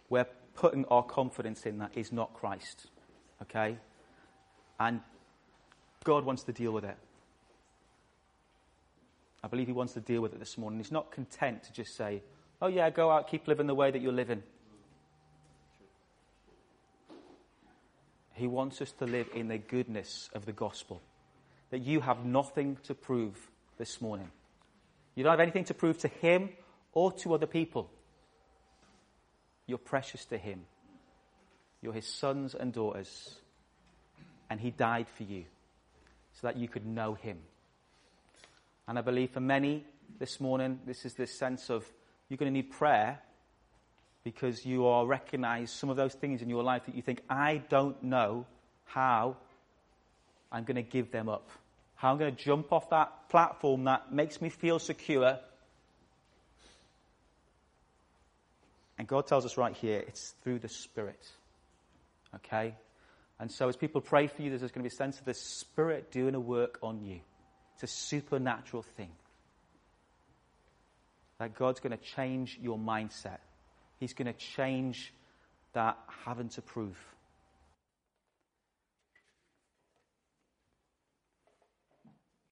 we're 0.08 0.26
putting 0.56 0.84
our 0.86 1.04
confidence 1.04 1.64
in 1.64 1.78
that 1.78 1.96
is 1.96 2.10
not 2.10 2.34
Christ. 2.34 2.88
Okay? 3.42 3.78
And 4.80 5.00
God 6.02 6.24
wants 6.24 6.42
to 6.44 6.52
deal 6.52 6.72
with 6.72 6.82
it. 6.82 6.96
I 9.44 9.46
believe 9.46 9.68
he 9.68 9.72
wants 9.72 9.92
to 9.92 10.00
deal 10.00 10.22
with 10.22 10.32
it 10.32 10.40
this 10.40 10.58
morning. 10.58 10.80
He's 10.80 10.90
not 10.90 11.12
content 11.12 11.62
to 11.64 11.72
just 11.72 11.96
say, 11.96 12.22
oh, 12.60 12.66
yeah, 12.66 12.90
go 12.90 13.12
out, 13.12 13.28
keep 13.28 13.46
living 13.46 13.68
the 13.68 13.76
way 13.76 13.92
that 13.92 14.02
you're 14.02 14.12
living. 14.12 14.42
He 18.34 18.48
wants 18.48 18.82
us 18.82 18.90
to 18.98 19.06
live 19.06 19.28
in 19.36 19.46
the 19.46 19.58
goodness 19.58 20.30
of 20.34 20.46
the 20.46 20.52
gospel. 20.52 21.00
That 21.70 21.80
you 21.80 22.00
have 22.00 22.24
nothing 22.24 22.78
to 22.84 22.94
prove 22.94 23.36
this 23.78 24.00
morning. 24.00 24.30
You 25.14 25.24
don't 25.24 25.32
have 25.32 25.40
anything 25.40 25.64
to 25.64 25.74
prove 25.74 25.98
to 25.98 26.08
him 26.08 26.50
or 26.92 27.12
to 27.12 27.34
other 27.34 27.46
people. 27.46 27.90
You're 29.66 29.78
precious 29.78 30.24
to 30.26 30.38
him. 30.38 30.62
You're 31.80 31.92
his 31.92 32.06
sons 32.06 32.54
and 32.54 32.72
daughters. 32.72 33.36
And 34.48 34.60
he 34.60 34.70
died 34.70 35.06
for 35.08 35.22
you 35.22 35.44
so 36.40 36.46
that 36.46 36.56
you 36.56 36.68
could 36.68 36.86
know 36.86 37.14
him. 37.14 37.38
And 38.88 38.98
I 38.98 39.02
believe 39.02 39.30
for 39.30 39.40
many 39.40 39.84
this 40.18 40.40
morning, 40.40 40.80
this 40.86 41.04
is 41.04 41.14
this 41.14 41.38
sense 41.38 41.70
of 41.70 41.84
you're 42.28 42.36
going 42.36 42.52
to 42.52 42.56
need 42.56 42.70
prayer 42.70 43.20
because 44.24 44.66
you 44.66 44.86
are 44.86 45.06
recognize 45.06 45.70
some 45.70 45.90
of 45.90 45.96
those 45.96 46.14
things 46.14 46.42
in 46.42 46.48
your 46.48 46.62
life 46.62 46.86
that 46.86 46.94
you 46.94 47.02
think, 47.02 47.22
I 47.28 47.62
don't 47.68 48.02
know 48.02 48.46
how 48.84 49.36
I'm 50.50 50.64
going 50.64 50.76
to 50.76 50.82
give 50.82 51.10
them 51.10 51.28
up. 51.28 51.48
How 52.00 52.12
I'm 52.12 52.16
going 52.16 52.34
to 52.34 52.42
jump 52.42 52.72
off 52.72 52.88
that 52.88 53.28
platform 53.28 53.84
that 53.84 54.10
makes 54.10 54.40
me 54.40 54.48
feel 54.48 54.78
secure. 54.78 55.38
And 58.96 59.06
God 59.06 59.26
tells 59.26 59.44
us 59.44 59.58
right 59.58 59.74
here, 59.74 60.02
it's 60.08 60.32
through 60.42 60.60
the 60.60 60.68
Spirit. 60.70 61.20
Okay? 62.36 62.74
And 63.38 63.52
so 63.52 63.68
as 63.68 63.76
people 63.76 64.00
pray 64.00 64.28
for 64.28 64.40
you, 64.40 64.48
there's 64.48 64.62
going 64.62 64.82
to 64.82 64.88
be 64.88 64.94
a 64.94 64.96
sense 64.96 65.18
of 65.18 65.26
the 65.26 65.34
Spirit 65.34 66.10
doing 66.10 66.34
a 66.34 66.40
work 66.40 66.78
on 66.82 67.04
you. 67.04 67.20
It's 67.74 67.82
a 67.82 67.86
supernatural 67.86 68.82
thing. 68.82 69.10
That 71.38 71.54
God's 71.54 71.80
going 71.80 71.96
to 71.96 72.02
change 72.02 72.58
your 72.62 72.78
mindset. 72.78 73.40
He's 73.98 74.14
going 74.14 74.32
to 74.32 74.38
change 74.38 75.12
that 75.74 75.98
having 76.24 76.48
to 76.48 76.62
prove. 76.62 76.96